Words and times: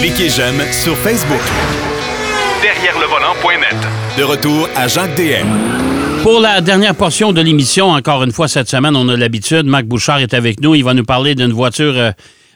Cliquez 0.00 0.28
j'aime 0.28 0.60
sur 0.72 0.96
Facebook. 0.96 1.40
Derrière 2.62 2.98
le 2.98 3.06
volant.net. 3.06 3.76
De 4.18 4.24
retour 4.24 4.68
à 4.76 4.88
Jacques 4.88 5.14
DM. 5.16 5.46
Pour 6.22 6.40
la 6.40 6.60
dernière 6.60 6.94
portion 6.94 7.32
de 7.32 7.40
l'émission, 7.40 7.90
encore 7.90 8.22
une 8.22 8.32
fois 8.32 8.48
cette 8.48 8.68
semaine, 8.68 8.96
on 8.96 9.08
a 9.08 9.16
l'habitude. 9.16 9.64
Marc 9.66 9.84
Bouchard 9.84 10.20
est 10.20 10.34
avec 10.34 10.60
nous. 10.60 10.74
Il 10.74 10.84
va 10.84 10.94
nous 10.94 11.04
parler 11.04 11.34
d'une 11.34 11.52
voiture 11.52 11.94
euh, 11.96 12.10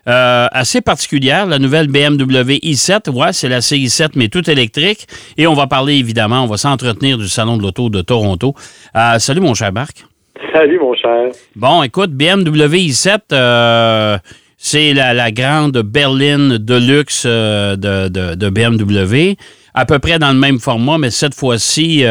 euh, 0.09 0.47
assez 0.53 0.81
particulière, 0.81 1.47
la 1.47 1.59
nouvelle 1.59 1.89
BMW 1.89 2.59
i7. 2.63 3.11
Ouais, 3.11 3.33
c'est 3.33 3.49
la 3.49 3.61
CI7, 3.61 4.11
mais 4.17 4.29
tout 4.29 4.49
électrique. 4.49 5.07
Et 5.37 5.47
on 5.47 5.55
va 5.55 5.67
parler, 5.67 5.97
évidemment, 5.97 6.45
on 6.45 6.47
va 6.47 6.57
s'entretenir 6.57 7.19
du 7.19 7.29
Salon 7.29 7.59
de 7.59 7.63
l'Auto 7.63 7.91
de 7.91 8.01
Toronto. 8.01 8.55
Euh, 8.97 9.19
salut, 9.19 9.41
mon 9.41 9.55
cher 9.55 9.73
Marc. 9.73 10.07
Salut, 10.55 10.79
mon 10.79 10.95
cher. 10.95 11.31
Bon, 11.57 11.83
écoute, 11.83 12.11
BMW 12.13 12.89
i7, 12.89 13.19
euh, 13.33 14.19
c'est 14.59 14.93
la, 14.93 15.31
grande 15.31 15.79
berline 15.79 16.59
de 16.59 16.75
luxe 16.75 17.25
de, 17.25 18.09
de, 18.09 18.51
BMW. 18.51 19.37
À 19.73 19.87
peu 19.87 19.99
près 19.99 20.19
dans 20.19 20.33
le 20.33 20.39
même 20.39 20.59
format, 20.59 20.99
mais 20.99 21.11
cette 21.11 21.35
fois-ci, 21.35 22.05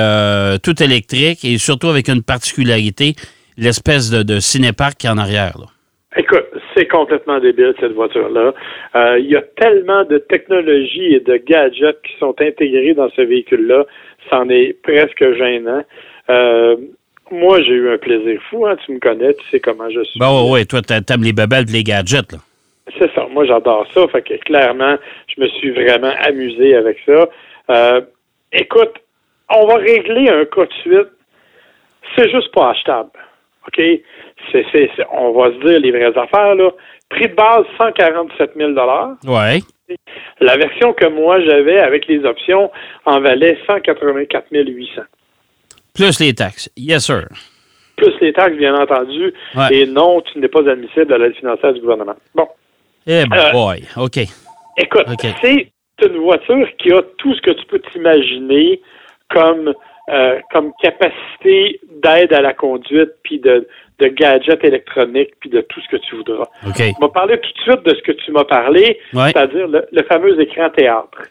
tout 0.64 0.82
électrique 0.82 1.44
et 1.44 1.58
surtout 1.58 1.88
avec 1.88 2.08
une 2.08 2.24
particularité, 2.24 3.14
l'espèce 3.58 4.10
de, 4.10 4.24
de 4.24 4.40
cinépark 4.40 4.96
qui 4.98 5.08
est 5.08 5.10
en 5.10 5.18
arrière. 5.18 5.58
Là. 5.60 5.66
Écoute, 6.18 6.48
c'est 6.76 6.88
complètement 6.88 7.40
débile 7.40 7.76
cette 7.80 7.94
voiture-là. 7.94 8.54
Euh, 8.96 9.20
il 9.20 9.28
y 9.28 9.36
a 9.36 9.42
tellement 9.42 10.04
de 10.06 10.18
technologies 10.18 11.14
et 11.14 11.20
de 11.20 11.38
gadgets 11.38 12.02
qui 12.02 12.18
sont 12.18 12.36
intégrés 12.40 12.96
dans 12.96 13.10
ce 13.12 13.22
véhicule-là, 13.22 13.86
c'en 14.30 14.50
est 14.50 14.76
presque 14.82 15.24
gênant. 15.38 15.84
Euh, 16.30 16.76
moi, 17.32 17.62
j'ai 17.62 17.74
eu 17.74 17.94
un 17.94 17.98
plaisir 17.98 18.42
fou, 18.50 18.66
hein, 18.66 18.76
tu 18.86 18.94
me 18.94 19.00
connais, 19.00 19.34
tu 19.34 19.50
sais 19.50 19.60
comment 19.60 19.90
je 19.90 20.04
suis. 20.04 20.20
Bon, 20.20 20.52
oui, 20.52 20.66
toi, 20.66 20.82
t'aimes 20.82 21.24
les 21.24 21.34
bebelles 21.34 21.66
les 21.72 21.84
gadgets, 21.84 22.32
là. 22.32 22.40
C'est 22.98 23.14
ça, 23.14 23.28
moi 23.30 23.46
j'adore 23.46 23.86
ça, 23.94 24.08
fait 24.08 24.22
que 24.22 24.34
clairement, 24.46 24.96
je 25.28 25.42
me 25.42 25.48
suis 25.50 25.72
vraiment 25.72 26.14
amusé 26.22 26.74
avec 26.74 26.98
ça. 27.06 27.28
Euh, 27.70 28.02
écoute, 28.54 28.94
on 29.50 29.68
va 29.68 29.76
régler 29.76 30.30
un 30.30 30.46
cas 30.46 30.66
de 30.66 30.74
suite. 30.82 31.10
C'est 32.16 32.32
juste 32.32 32.52
pas 32.54 32.70
achetable. 32.70 33.10
OK? 33.68 33.82
c'est, 34.52 34.90
on 35.12 35.32
va 35.32 35.52
se 35.52 35.60
dire 35.66 35.80
les 35.80 35.92
vraies 35.92 36.18
affaires, 36.18 36.56
là. 36.56 36.72
Prix 37.10 37.28
de 37.28 37.36
base, 37.36 37.66
147 37.78 38.52
000 38.56 38.72
Ouais. 39.26 39.60
La 40.42 40.58
version 40.58 40.94
que 40.94 41.06
moi 41.06 41.40
j'avais 41.42 41.80
avec 41.80 42.08
les 42.08 42.24
options 42.26 42.70
en 43.06 43.22
valait 43.22 43.58
184 43.66 44.48
800. 44.52 45.02
Plus 45.98 46.20
les 46.20 46.34
taxes. 46.34 46.70
Yes, 46.78 47.06
sir. 47.06 47.28
Plus 47.96 48.14
les 48.22 48.32
taxes, 48.32 48.56
bien 48.56 48.76
entendu. 48.76 49.34
Et 49.72 49.86
non, 49.88 50.22
tu 50.22 50.40
n'es 50.40 50.48
pas 50.48 50.70
admissible 50.70 51.12
à 51.14 51.18
l'aide 51.18 51.36
financière 51.36 51.74
du 51.74 51.82
gouvernement. 51.82 52.16
Bon. 52.36 52.48
Eh 53.08 53.24
euh, 53.24 53.52
boy, 53.52 53.84
OK. 53.98 54.20
Écoute, 54.78 55.06
c'est 55.42 55.72
une 56.06 56.18
voiture 56.18 56.68
qui 56.78 56.92
a 56.92 57.02
tout 57.18 57.34
ce 57.34 57.42
que 57.42 57.52
tu 57.52 57.66
peux 57.66 57.80
t'imaginer 57.92 58.82
comme 59.30 59.74
euh, 60.10 60.40
comme 60.54 60.72
capacité 60.82 61.82
d'aide 62.02 62.32
à 62.32 62.40
la 62.40 62.54
conduite, 62.54 63.10
puis 63.24 63.40
de, 63.40 63.68
de 64.00 64.08
gadgets 64.08 64.64
électroniques, 64.64 65.32
puis 65.42 65.50
de 65.50 65.60
tout 65.60 65.82
ce 65.82 65.98
que 65.98 66.02
tu 66.02 66.16
voudras. 66.16 66.46
Okay. 66.70 66.94
On 66.98 67.08
va 67.08 67.12
parler 67.12 67.38
tout 67.42 67.52
de 67.52 67.62
suite 67.74 67.86
de 67.86 67.94
ce 67.94 68.02
que 68.04 68.14
tu 68.14 68.32
m'as 68.32 68.46
parlé, 68.46 68.98
c'est-à-dire 69.12 69.68
le, 69.68 70.04
fameux 70.04 70.40
écran 70.40 70.70
théâtre. 70.70 71.24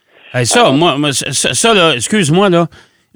ça, 0.44 0.70
moi, 0.72 0.94
ça, 1.10 1.72
là, 1.72 1.94
excuse-moi, 1.94 2.50
là, 2.50 2.66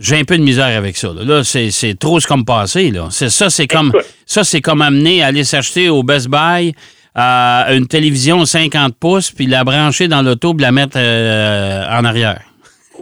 j'ai 0.00 0.16
un 0.18 0.24
peu 0.24 0.38
de 0.38 0.42
misère 0.42 0.76
avec 0.76 0.96
ça. 0.96 1.10
Là, 1.14 1.44
c'est 1.44 1.98
trop 1.98 2.18
ce 2.18 2.26
comme 2.26 2.44
passé. 2.44 2.90
Là. 2.90 3.08
Ça, 3.10 3.50
c'est 3.50 3.66
comme 3.66 3.92
ça, 4.24 4.44
c'est 4.44 4.62
comme 4.62 4.82
amener 4.82 5.22
à 5.22 5.26
aller 5.26 5.44
s'acheter 5.44 5.88
au 5.88 6.02
Best 6.02 6.28
Buy 6.28 6.74
euh, 7.18 7.76
une 7.76 7.86
télévision 7.86 8.44
50 8.44 8.96
pouces, 8.96 9.30
puis 9.30 9.46
la 9.46 9.64
brancher 9.64 10.08
dans 10.08 10.22
l'auto, 10.22 10.54
puis 10.54 10.62
la 10.62 10.72
mettre 10.72 10.96
euh, 10.96 11.84
en 11.90 12.04
arrière. 12.04 12.40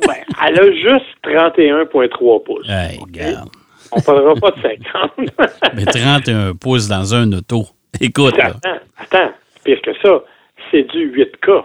Ben, 0.06 0.14
elle 0.46 0.58
a 0.58 0.72
juste 0.72 1.06
31,3 1.24 2.42
pouces. 2.42 2.68
Hey, 2.68 2.98
regarde. 2.98 3.50
On 3.92 4.00
parlera 4.00 4.34
pas 4.34 4.50
de 4.50 4.62
50. 4.62 5.52
Mais 5.74 5.84
31 5.84 6.54
pouces 6.54 6.88
dans 6.88 7.14
un 7.14 7.32
auto. 7.32 7.66
Écoute. 8.00 8.34
Attends, 8.38 8.78
attends, 8.98 9.32
pire 9.64 9.80
que 9.82 9.90
ça, 10.02 10.22
c'est 10.70 10.82
du 10.84 11.12
8K. 11.12 11.64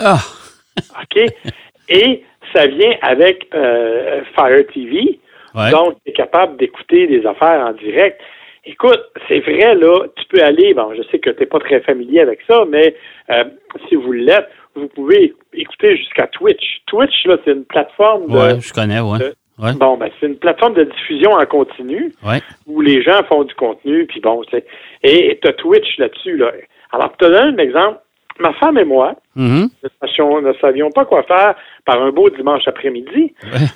Ah! 0.00 0.20
OK? 1.02 1.32
Et 1.88 2.24
ça 2.58 2.66
vient 2.66 2.94
avec 3.02 3.48
euh, 3.54 4.22
Fire 4.34 4.66
TV. 4.72 5.20
Donc, 5.72 5.96
tu 6.04 6.10
es 6.10 6.12
capable 6.12 6.56
d'écouter 6.56 7.06
des 7.06 7.24
affaires 7.26 7.66
en 7.66 7.72
direct. 7.72 8.20
Écoute, 8.64 9.00
c'est 9.28 9.40
vrai, 9.40 9.74
là, 9.74 10.06
tu 10.16 10.24
peux 10.26 10.42
aller, 10.42 10.74
bon, 10.74 10.92
je 10.94 11.02
sais 11.10 11.18
que 11.18 11.30
tu 11.30 11.40
n'es 11.40 11.46
pas 11.46 11.58
très 11.58 11.80
familier 11.80 12.20
avec 12.20 12.40
ça, 12.46 12.64
mais 12.68 12.94
euh, 13.30 13.44
si 13.88 13.94
vous 13.94 14.12
l'êtes, 14.12 14.48
vous 14.74 14.88
pouvez 14.88 15.34
écouter 15.54 15.96
jusqu'à 15.96 16.26
Twitch. 16.26 16.82
Twitch, 16.86 17.24
là, 17.24 17.38
c'est 17.44 17.52
une 17.52 17.64
plateforme 17.64 18.26
de. 18.26 18.60
Je 18.60 18.72
connais, 18.72 19.00
oui. 19.00 19.18
Bon, 19.76 19.96
ben, 19.96 20.10
c'est 20.20 20.26
une 20.26 20.36
plateforme 20.36 20.74
de 20.74 20.84
diffusion 20.84 21.32
en 21.32 21.44
continu 21.46 22.12
où 22.66 22.80
les 22.80 23.02
gens 23.02 23.24
font 23.28 23.42
du 23.42 23.54
contenu, 23.54 24.06
puis 24.06 24.20
bon, 24.20 24.42
c'est. 24.50 24.64
Et 25.02 25.38
tu 25.42 25.48
as 25.48 25.52
Twitch 25.54 25.98
là-dessus, 25.98 26.36
là. 26.36 26.52
Alors, 26.92 27.08
pour 27.08 27.16
te 27.18 27.24
donner 27.24 27.38
un 27.38 27.58
exemple, 27.58 27.98
ma 28.38 28.52
femme 28.54 28.78
et 28.78 28.84
moi, 28.84 29.14
mm-hmm. 29.36 29.68
nous 30.18 30.40
ne 30.40 30.52
savions 30.54 30.90
pas 30.90 31.04
quoi 31.04 31.22
faire 31.24 31.54
par 31.84 32.02
un 32.02 32.10
beau 32.10 32.30
dimanche 32.30 32.66
après-midi. 32.66 33.34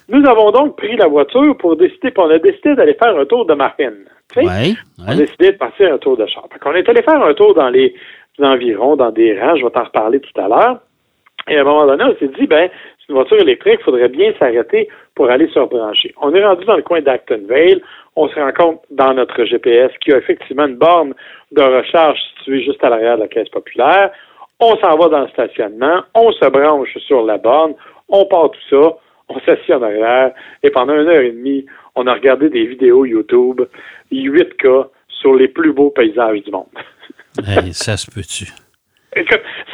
Nous 0.09 0.27
avons 0.27 0.51
donc 0.51 0.77
pris 0.77 0.97
la 0.97 1.07
voiture 1.07 1.57
pour 1.57 1.77
décider, 1.77 2.11
puis 2.11 2.25
on 2.25 2.31
a 2.31 2.39
décidé 2.39 2.75
d'aller 2.75 2.95
faire 2.95 3.17
un 3.17 3.25
tour 3.25 3.47
de 3.47 3.55
Marine. 3.55 4.05
Ouais, 4.37 4.73
On 4.99 5.09
a 5.09 5.15
décidé 5.15 5.53
de 5.53 5.57
partir 5.59 5.93
un 5.93 5.99
tour 5.99 6.17
de 6.17 6.27
char. 6.27 6.45
On 6.65 6.73
est 6.73 6.89
allé 6.89 7.03
faire 7.03 7.23
un 7.23 7.35
tour 7.35 7.55
dans 7.55 7.69
les 7.69 7.95
environs, 8.41 8.97
dans 8.97 9.11
des 9.11 9.39
rangs, 9.39 9.57
je 9.57 9.65
vais 9.65 9.71
t'en 9.71 9.85
reparler 9.85 10.21
tout 10.21 10.41
à 10.41 10.49
l'heure. 10.49 10.81
Et 11.49 11.57
à 11.57 11.63
un 11.63 11.65
moment 11.65 11.87
donné, 11.87 12.05
on 12.05 12.17
s'est 12.19 12.33
dit, 12.39 12.47
ben, 12.47 12.71
c'est 12.99 13.09
une 13.09 13.17
voiture 13.17 13.41
électrique, 13.41 13.79
il 13.81 13.85
faudrait 13.85 14.09
bien 14.09 14.33
s'arrêter 14.39 14.89
pour 15.15 15.29
aller 15.29 15.49
se 15.49 15.59
rebrancher. 15.59 16.15
On 16.21 16.33
est 16.35 16.45
rendu 16.45 16.65
dans 16.65 16.77
le 16.77 16.83
coin 16.83 17.01
d'Actonville. 17.01 17.83
On 18.15 18.29
se 18.29 18.39
rend 18.39 18.53
compte 18.53 18.83
dans 18.91 19.15
notre 19.15 19.45
GPS 19.45 19.91
qu'il 20.01 20.13
y 20.13 20.15
a 20.15 20.19
effectivement 20.19 20.67
une 20.67 20.77
borne 20.77 21.15
de 21.51 21.63
recharge 21.63 22.19
située 22.39 22.63
juste 22.63 22.83
à 22.85 22.91
l'arrière 22.91 23.17
de 23.17 23.23
la 23.23 23.29
caisse 23.29 23.49
populaire. 23.49 24.11
On 24.65 24.77
s'en 24.77 24.97
va 24.97 25.09
dans 25.09 25.23
le 25.23 25.29
stationnement, 25.31 26.05
on 26.15 26.31
se 26.31 26.49
branche 26.49 26.97
sur 26.99 27.25
la 27.25 27.37
borne, 27.37 27.75
on 28.09 28.25
part 28.27 28.53
tout 28.53 28.61
ça, 28.71 28.97
on 29.29 29.41
s'assied 29.41 29.75
en 29.75 29.83
arrière 29.83 30.31
et 30.63 30.71
pendant 30.71 30.95
une 30.95 31.09
heure 31.09 31.21
et 31.21 31.33
demie, 31.33 31.67
on 31.97 32.07
a 32.07 32.15
regardé 32.15 32.49
des 32.49 32.67
vidéos 32.67 33.05
YouTube 33.05 33.63
8K 34.13 34.87
sur 35.09 35.35
les 35.35 35.49
plus 35.49 35.73
beaux 35.73 35.91
paysages 35.91 36.45
du 36.45 36.53
monde. 36.53 36.69
ça 37.73 37.97
se 37.97 38.09
peut-tu? 38.09 38.53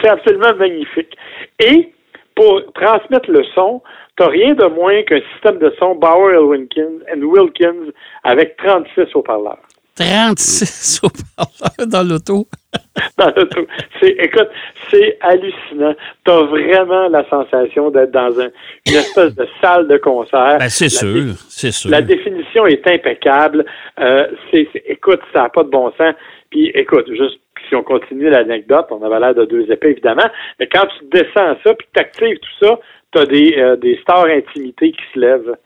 C'est 0.01 0.09
absolument 0.09 0.55
magnifique. 0.57 1.15
Et 1.61 1.93
pour 2.35 2.63
transmettre 2.73 3.31
le 3.31 3.45
son, 3.55 3.83
tu 4.17 4.23
n'as 4.23 4.31
rien 4.31 4.55
de 4.55 4.65
moins 4.69 5.03
qu'un 5.03 5.21
système 5.35 5.59
de 5.59 5.71
son 5.79 5.97
Bauer 5.97 6.43
Wilkins, 6.43 7.01
Wilkins 7.15 7.93
avec 8.25 8.57
36 8.57 9.15
haut-parleurs. 9.15 9.68
36 9.99 11.01
haut-parleurs 11.03 11.89
dans 11.89 12.09
l'auto. 12.09 12.47
dans 13.19 13.33
l'auto. 13.35 13.67
écoute, 14.03 14.49
c'est 14.91 15.19
hallucinant. 15.21 15.95
Tu 16.25 16.31
as 16.31 16.43
vraiment 16.43 17.09
la 17.09 17.29
sensation 17.29 17.91
d'être 17.91 18.13
dans 18.13 18.31
une 18.31 18.51
espèce 18.87 19.35
de 19.35 19.49
salle 19.61 19.89
de 19.89 19.97
concert. 19.97 20.59
Ben, 20.59 20.69
c'est 20.69 20.89
sûr, 20.89 21.35
c'est 21.49 21.73
sûr. 21.73 21.91
La 21.91 22.03
définition 22.03 22.67
est 22.67 22.87
impeccable. 22.87 23.65
Euh, 23.99 24.29
écoute, 24.53 25.21
ça 25.33 25.43
n'a 25.43 25.49
pas 25.49 25.65
de 25.65 25.71
bon 25.71 25.93
sens. 25.99 26.15
Puis, 26.51 26.71
écoute, 26.75 27.09
juste 27.09 27.41
si 27.69 27.75
on 27.75 27.83
continue 27.83 28.31
l'anecdote, 28.31 28.87
on 28.91 29.05
avait 29.05 29.19
l'air 29.19 29.35
de 29.35 29.45
deux 29.45 29.71
épées, 29.71 29.91
évidemment, 29.91 30.31
mais 30.59 30.69
quand 30.69 30.87
tu 30.99 31.05
descends 31.11 31.57
ça, 31.65 31.75
puis 31.75 31.87
tu 31.93 32.01
actives 32.01 32.39
tout 32.39 32.67
ça, 32.67 32.79
tu 33.13 33.19
as 33.19 33.27
des, 33.27 33.55
euh, 33.59 33.77
des 33.77 33.99
stars 34.03 34.27
intimités 34.27 34.93
qui 34.93 35.03
se 35.13 35.19
lèvent 35.19 35.57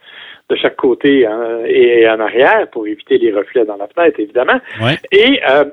de 0.52 0.56
chaque 0.56 0.76
côté 0.76 1.26
hein, 1.26 1.62
et 1.66 2.08
en 2.08 2.20
arrière 2.20 2.68
pour 2.70 2.86
éviter 2.86 3.18
les 3.18 3.32
reflets 3.32 3.64
dans 3.64 3.76
la 3.76 3.88
fenêtre, 3.88 4.20
évidemment. 4.20 4.60
Et 5.10 5.40
euh, 5.48 5.64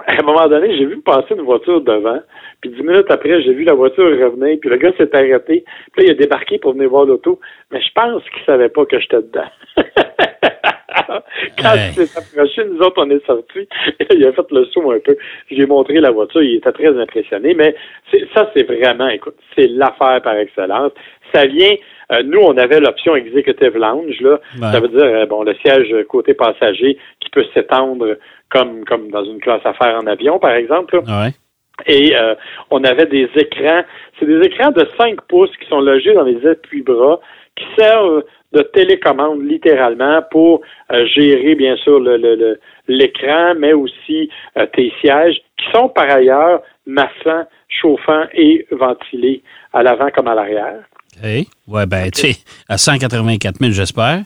à 0.06 0.12
un 0.12 0.24
moment 0.24 0.48
donné, 0.48 0.76
j'ai 0.76 0.86
vu 0.86 1.00
passer 1.00 1.34
une 1.34 1.42
voiture 1.42 1.80
devant, 1.82 2.20
puis 2.60 2.70
dix 2.70 2.82
minutes 2.82 3.10
après, 3.10 3.42
j'ai 3.42 3.52
vu 3.52 3.64
la 3.64 3.74
voiture 3.74 4.04
revenir, 4.04 4.58
puis 4.60 4.70
le 4.70 4.76
gars 4.76 4.92
s'est 4.96 5.14
arrêté, 5.14 5.64
puis 5.92 6.06
là, 6.06 6.08
il 6.08 6.10
a 6.12 6.14
débarqué 6.14 6.58
pour 6.58 6.72
venir 6.72 6.88
voir 6.88 7.04
l'auto, 7.04 7.38
mais 7.70 7.80
je 7.80 7.90
pense 7.94 8.22
qu'il 8.30 8.44
savait 8.44 8.70
pas 8.70 8.86
que 8.86 8.98
j'étais 8.98 9.22
dedans. 9.22 9.50
Quand 11.58 11.74
il 11.74 12.06
s'est 12.06 12.18
approché, 12.18 12.64
nous 12.64 12.78
autres, 12.78 13.02
on 13.04 13.10
est 13.10 13.24
sortis. 13.26 13.68
il 14.10 14.24
a 14.24 14.32
fait 14.32 14.50
le 14.50 14.64
saut 14.66 14.90
un 14.90 14.98
peu. 15.00 15.16
J'ai 15.50 15.66
montré 15.66 16.00
la 16.00 16.10
voiture. 16.10 16.42
Il 16.42 16.56
était 16.56 16.72
très 16.72 16.96
impressionné. 16.98 17.54
Mais 17.54 17.74
ça, 18.34 18.50
c'est 18.54 18.64
vraiment, 18.64 19.08
écoute, 19.08 19.36
c'est 19.56 19.68
l'affaire 19.68 20.20
par 20.22 20.36
excellence. 20.36 20.92
Ça 21.34 21.46
vient. 21.46 21.74
Euh, 22.12 22.22
nous, 22.24 22.40
on 22.40 22.56
avait 22.56 22.80
l'option 22.80 23.14
Executive 23.14 23.76
Lounge, 23.76 24.20
là. 24.20 24.38
Ça 24.72 24.80
veut 24.80 24.88
dire, 24.88 25.04
euh, 25.04 25.26
bon, 25.26 25.42
le 25.42 25.54
siège 25.54 25.94
côté 26.08 26.34
passager 26.34 26.98
qui 27.20 27.30
peut 27.30 27.44
s'étendre 27.54 28.16
comme, 28.50 28.84
comme 28.84 29.10
dans 29.10 29.24
une 29.24 29.40
classe 29.40 29.64
affaires 29.64 29.98
en 30.02 30.06
avion, 30.06 30.38
par 30.38 30.52
exemple. 30.52 31.00
Et 31.86 32.14
euh, 32.16 32.34
on 32.70 32.84
avait 32.84 33.06
des 33.06 33.28
écrans, 33.36 33.82
c'est 34.18 34.26
des 34.26 34.40
écrans 34.46 34.70
de 34.70 34.86
5 34.98 35.20
pouces 35.28 35.54
qui 35.56 35.66
sont 35.68 35.80
logés 35.80 36.12
dans 36.14 36.24
les 36.24 36.46
appuis-bras, 36.46 37.20
qui 37.56 37.64
servent 37.78 38.24
de 38.52 38.62
télécommande 38.62 39.42
littéralement 39.42 40.22
pour 40.30 40.60
euh, 40.92 41.06
gérer 41.06 41.54
bien 41.54 41.76
sûr 41.76 42.00
le, 42.00 42.58
l'écran, 42.88 43.54
mais 43.56 43.72
aussi 43.72 44.28
euh, 44.56 44.66
tes 44.74 44.92
sièges, 45.00 45.40
qui 45.56 45.70
sont 45.72 45.88
par 45.88 46.10
ailleurs 46.10 46.62
massants, 46.86 47.46
chauffants 47.68 48.24
et 48.34 48.66
ventilés 48.72 49.42
à 49.72 49.82
l'avant 49.82 50.10
comme 50.10 50.28
à 50.28 50.34
l'arrière. 50.34 50.82
Oui, 51.22 51.48
ouais, 51.68 51.86
ben, 51.86 52.10
tu 52.10 52.32
sais, 52.32 52.40
à 52.68 52.78
184 52.78 53.58
000, 53.58 53.72
j'espère. 53.72 54.22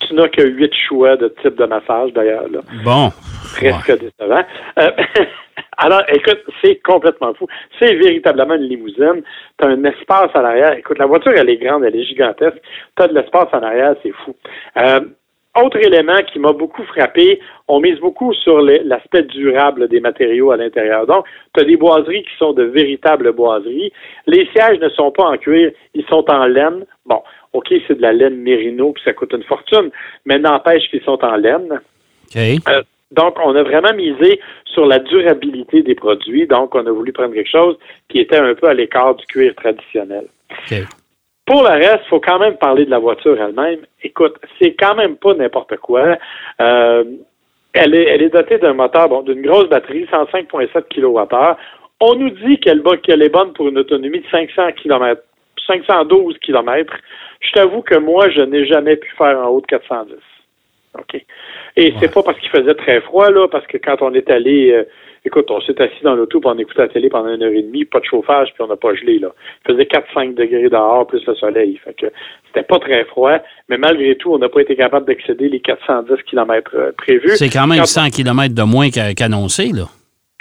Tu 0.00 0.14
n'as 0.14 0.28
que 0.28 0.42
huit 0.42 0.72
choix 0.88 1.16
de 1.16 1.34
type 1.42 1.56
de 1.56 1.64
massage, 1.66 2.12
d'ailleurs. 2.12 2.44
Bon. 2.84 3.10
Presque 3.56 3.92
décevant. 3.98 4.44
Euh, 4.78 4.90
alors, 5.76 6.02
écoute, 6.08 6.40
c'est 6.62 6.80
complètement 6.82 7.32
fou. 7.34 7.46
C'est 7.78 7.94
véritablement 7.94 8.54
une 8.54 8.68
limousine. 8.68 9.22
Tu 9.58 9.66
as 9.66 9.68
un 9.68 9.84
espace 9.84 10.30
à 10.34 10.42
l'arrière. 10.42 10.72
Écoute, 10.72 10.98
la 10.98 11.06
voiture, 11.06 11.32
elle 11.36 11.48
est 11.48 11.58
grande, 11.58 11.84
elle 11.84 11.96
est 11.96 12.04
gigantesque. 12.04 12.60
Tu 12.96 13.02
as 13.02 13.08
de 13.08 13.14
l'espace 13.14 13.48
en 13.52 13.62
arrière, 13.62 13.94
c'est 14.02 14.12
fou. 14.24 14.34
Euh, 14.78 15.00
autre 15.62 15.76
élément 15.78 16.16
qui 16.32 16.38
m'a 16.38 16.52
beaucoup 16.52 16.82
frappé, 16.84 17.40
on 17.68 17.80
mise 17.80 17.98
beaucoup 18.00 18.32
sur 18.34 18.60
l'aspect 18.60 19.22
durable 19.22 19.88
des 19.88 20.00
matériaux 20.00 20.50
à 20.50 20.56
l'intérieur. 20.56 21.06
Donc, 21.06 21.24
tu 21.54 21.60
as 21.60 21.64
des 21.64 21.76
boiseries 21.76 22.22
qui 22.22 22.36
sont 22.38 22.52
de 22.52 22.64
véritables 22.64 23.32
boiseries. 23.32 23.92
Les 24.26 24.46
sièges 24.52 24.80
ne 24.80 24.88
sont 24.90 25.12
pas 25.12 25.24
en 25.24 25.36
cuir, 25.36 25.70
ils 25.94 26.04
sont 26.06 26.24
en 26.28 26.46
laine. 26.46 26.84
Bon, 27.06 27.22
OK, 27.52 27.72
c'est 27.86 27.96
de 27.96 28.02
la 28.02 28.12
laine 28.12 28.36
mérino, 28.36 28.92
puis 28.92 29.02
ça 29.04 29.12
coûte 29.12 29.32
une 29.32 29.44
fortune, 29.44 29.90
mais 30.24 30.38
n'empêche 30.38 30.88
qu'ils 30.90 31.02
sont 31.02 31.24
en 31.24 31.36
laine. 31.36 31.80
Euh, 32.68 32.82
donc, 33.12 33.36
on 33.44 33.54
a 33.54 33.62
vraiment 33.62 33.92
misé 33.94 34.40
sur 34.66 34.86
la 34.86 34.98
durabilité 34.98 35.82
des 35.82 35.94
produits. 35.94 36.46
Donc, 36.46 36.74
on 36.74 36.84
a 36.84 36.90
voulu 36.90 37.12
prendre 37.12 37.32
quelque 37.32 37.50
chose 37.50 37.78
qui 38.08 38.18
était 38.18 38.38
un 38.38 38.54
peu 38.54 38.66
à 38.66 38.74
l'écart 38.74 39.14
du 39.14 39.24
cuir 39.26 39.54
traditionnel. 39.54 40.26
Pour 41.46 41.62
le 41.62 41.68
reste, 41.68 42.00
il 42.06 42.08
faut 42.08 42.20
quand 42.20 42.38
même 42.38 42.56
parler 42.56 42.86
de 42.86 42.90
la 42.90 42.98
voiture 42.98 43.40
elle-même. 43.40 43.80
Écoute, 44.02 44.36
c'est 44.58 44.74
quand 44.74 44.94
même 44.94 45.16
pas 45.16 45.34
n'importe 45.34 45.76
quoi. 45.76 46.16
Euh, 46.60 47.04
elle, 47.74 47.94
est, 47.94 48.04
elle 48.04 48.22
est 48.22 48.30
dotée 48.30 48.58
d'un 48.58 48.72
moteur, 48.72 49.08
bon, 49.08 49.22
d'une 49.22 49.42
grosse 49.42 49.68
batterie, 49.68 50.06
105,7 50.10 50.84
kWh. 50.88 51.56
On 52.00 52.14
nous 52.14 52.30
dit 52.30 52.58
qu'elle, 52.60 52.82
qu'elle 53.02 53.22
est 53.22 53.28
bonne 53.28 53.52
pour 53.52 53.68
une 53.68 53.78
autonomie 53.78 54.20
de 54.20 54.26
500 54.30 54.72
km, 54.72 55.22
512 55.66 56.38
km. 56.38 56.94
Je 57.40 57.52
t'avoue 57.52 57.82
que 57.82 57.96
moi, 57.96 58.30
je 58.30 58.40
n'ai 58.40 58.66
jamais 58.66 58.96
pu 58.96 59.10
faire 59.16 59.38
en 59.38 59.48
haut 59.48 59.60
de 59.60 59.66
410. 59.66 60.16
OK. 60.98 61.24
Et 61.76 61.92
c'est 62.00 62.12
pas 62.12 62.22
parce 62.22 62.38
qu'il 62.38 62.50
faisait 62.50 62.74
très 62.74 63.00
froid, 63.02 63.30
là, 63.30 63.48
parce 63.48 63.66
que 63.66 63.76
quand 63.76 64.00
on 64.00 64.14
est 64.14 64.30
allé, 64.30 64.72
euh, 64.72 64.84
écoute, 65.24 65.50
on 65.50 65.60
s'est 65.60 65.80
assis 65.80 66.02
dans 66.02 66.14
l'auto, 66.14 66.40
puis 66.40 66.50
on 66.52 66.58
écoutait 66.58 66.82
la 66.82 66.88
télé 66.88 67.08
pendant 67.08 67.34
une 67.34 67.42
heure 67.42 67.52
et 67.52 67.62
demie, 67.62 67.84
pas 67.84 68.00
de 68.00 68.04
chauffage, 68.04 68.48
puis 68.54 68.62
on 68.62 68.66
n'a 68.66 68.76
pas 68.76 68.94
gelé, 68.94 69.18
là. 69.18 69.28
Il 69.64 69.72
faisait 69.72 69.84
4-5 69.84 70.34
degrés 70.34 70.68
dehors, 70.68 71.06
plus 71.06 71.24
le 71.26 71.34
soleil. 71.34 71.80
Fait 71.84 71.94
que 71.94 72.06
c'était 72.46 72.66
pas 72.66 72.78
très 72.78 73.04
froid, 73.04 73.38
mais 73.68 73.78
malgré 73.78 74.16
tout, 74.16 74.32
on 74.32 74.38
n'a 74.38 74.48
pas 74.48 74.60
été 74.60 74.76
capable 74.76 75.06
d'excéder 75.06 75.48
les 75.48 75.60
410 75.60 76.22
km 76.24 76.70
euh, 76.74 76.92
prévus. 76.96 77.36
C'est 77.36 77.48
quand 77.48 77.66
même 77.66 77.84
100 77.84 78.10
km 78.10 78.54
de 78.54 78.62
moins 78.62 78.88
qu'annoncé, 78.90 79.70
là. 79.72 79.84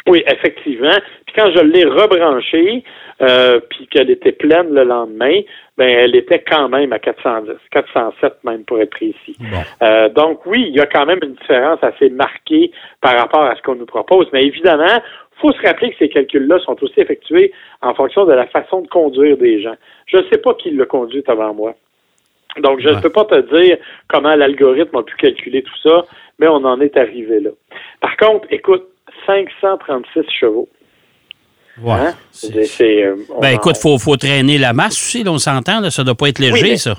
Oui, 0.05 0.21
effectivement. 0.27 0.97
Puis 1.25 1.35
quand 1.35 1.49
je 1.55 1.61
l'ai 1.61 1.85
rebranchée, 1.85 2.83
euh, 3.21 3.61
puis 3.69 3.87
qu'elle 3.87 4.09
était 4.09 4.33
pleine 4.33 4.73
le 4.73 4.83
lendemain, 4.83 5.39
ben 5.77 5.89
elle 5.89 6.15
était 6.15 6.39
quand 6.39 6.69
même 6.69 6.93
à 6.93 6.99
410, 6.99 7.53
407 7.71 8.43
même 8.43 8.63
pour 8.63 8.79
être 8.79 8.91
précis. 8.91 9.35
Euh, 9.81 10.09
donc 10.09 10.45
oui, 10.45 10.65
il 10.67 10.75
y 10.75 10.79
a 10.79 10.85
quand 10.85 11.05
même 11.05 11.19
une 11.23 11.33
différence 11.33 11.79
assez 11.83 12.09
marquée 12.09 12.71
par 13.01 13.17
rapport 13.17 13.43
à 13.43 13.55
ce 13.55 13.61
qu'on 13.61 13.75
nous 13.75 13.85
propose, 13.85 14.27
mais 14.33 14.43
évidemment, 14.43 15.01
faut 15.41 15.51
se 15.51 15.61
rappeler 15.65 15.91
que 15.91 15.97
ces 15.97 16.09
calculs-là 16.09 16.59
sont 16.59 16.81
aussi 16.83 16.99
effectués 16.99 17.51
en 17.81 17.93
fonction 17.93 18.25
de 18.25 18.33
la 18.33 18.45
façon 18.47 18.81
de 18.81 18.87
conduire 18.87 19.37
des 19.37 19.61
gens. 19.61 19.75
Je 20.05 20.17
ne 20.17 20.23
sais 20.31 20.37
pas 20.37 20.53
qui 20.53 20.71
l'a 20.71 20.85
conduit 20.85 21.23
avant 21.27 21.53
moi. 21.53 21.75
Donc, 22.59 22.79
je 22.81 22.89
ne 22.89 23.01
peux 23.01 23.09
pas 23.09 23.25
te 23.25 23.39
dire 23.55 23.77
comment 24.07 24.35
l'algorithme 24.35 24.95
a 24.95 25.03
pu 25.03 25.15
calculer 25.15 25.63
tout 25.63 25.77
ça, 25.81 26.05
mais 26.39 26.47
on 26.47 26.63
en 26.63 26.79
est 26.81 26.95
arrivé 26.97 27.39
là. 27.39 27.49
Par 27.99 28.15
contre, 28.17 28.47
écoute, 28.51 28.87
536 29.25 30.29
chevaux. 30.29 30.69
Ouais. 31.81 31.93
Hein? 31.93 32.13
Euh, 32.51 33.15
ben 33.41 33.55
écoute, 33.55 33.75
il 33.83 33.99
faut, 33.99 34.17
traîner 34.17 34.57
la 34.57 34.73
masse 34.73 34.93
aussi, 34.93 35.23
on 35.27 35.37
s'entend, 35.37 35.89
ça 35.89 36.01
ne 36.01 36.05
doit 36.05 36.15
pas 36.15 36.29
être 36.29 36.39
léger, 36.39 36.77
ça. 36.77 36.95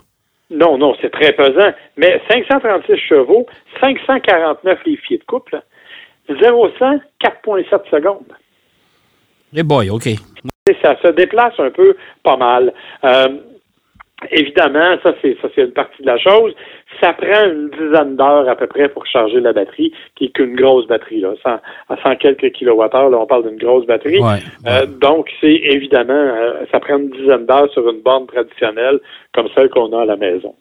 Non, 0.51 0.77
non, 0.79 0.95
c'est 1.01 1.11
très 1.11 1.33
pesant. 1.33 1.73
Mais 1.97 2.21
536 2.31 2.97
chevaux, 3.09 3.47
549 3.81 4.79
les 4.87 4.97
pieds 4.97 5.19
de 5.19 5.25
couple, 5.25 5.61
0 6.29 6.69
100, 6.79 6.97
4,7 7.23 7.91
secondes. 7.91 8.33
Les 9.53 9.63
boys, 9.63 9.89
OK. 9.91 10.09
Ça 10.83 10.97
se 11.03 11.09
déplace 11.09 11.55
un 11.59 11.71
peu 11.71 11.97
pas 12.23 12.37
mal. 12.37 12.73
Euh, 13.05 13.29
Évidemment, 14.31 14.97
ça 15.03 15.15
c'est 15.23 15.37
ça 15.41 15.49
c'est 15.55 15.63
une 15.63 15.73
partie 15.73 16.03
de 16.03 16.07
la 16.07 16.19
chose. 16.19 16.55
Ça 17.01 17.13
prend 17.13 17.45
une 17.47 17.71
dizaine 17.71 18.17
d'heures 18.17 18.49
à 18.49 18.57
peu 18.57 18.67
près 18.67 18.89
pour 18.89 19.07
charger 19.07 19.41
la 19.41 19.53
batterie, 19.53 19.93
qui 20.17 20.27
est 20.27 20.29
qu'une 20.29 20.55
grosse 20.55 20.87
batterie 20.87 21.21
là, 21.21 21.35
à 21.45 21.97
100 22.03 22.17
quelques 22.17 22.53
kilowattheures. 22.53 23.11
Là, 23.11 23.19
on 23.19 23.27
parle 23.27 23.49
d'une 23.49 23.59
grosse 23.59 23.87
batterie. 23.87 24.21
Euh, 24.67 24.87
donc 24.87 25.31
c'est 25.41 25.61
évidemment, 25.65 26.13
euh, 26.13 26.65
ça 26.71 26.81
prend 26.81 26.99
une 26.99 27.11
dizaine 27.11 27.47
d'heures 27.47 27.71
sur 27.73 27.89
une 27.89 28.01
borne 28.01 28.27
traditionnelle 28.27 29.01
comme 29.33 29.49
celle 29.55 29.69
qu'on 29.71 29.93
a 29.93 30.03
à 30.03 30.07
la 30.07 30.17
maison. 30.17 30.55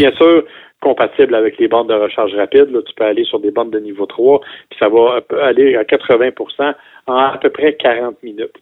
Bien 0.00 0.12
sûr, 0.12 0.44
compatible 0.84 1.34
avec 1.34 1.58
les 1.58 1.66
bandes 1.66 1.88
de 1.88 1.94
recharge 1.94 2.34
rapide. 2.34 2.70
Là, 2.70 2.80
tu 2.86 2.94
peux 2.94 3.04
aller 3.04 3.24
sur 3.24 3.40
des 3.40 3.50
bandes 3.50 3.70
de 3.70 3.80
niveau 3.80 4.06
3, 4.06 4.40
puis 4.70 4.78
ça 4.78 4.88
va 4.88 5.20
aller 5.42 5.76
à 5.76 5.82
80% 5.82 6.74
en 7.06 7.16
à 7.16 7.38
peu 7.38 7.50
près 7.50 7.74
40 7.74 8.22
minutes. 8.22 8.54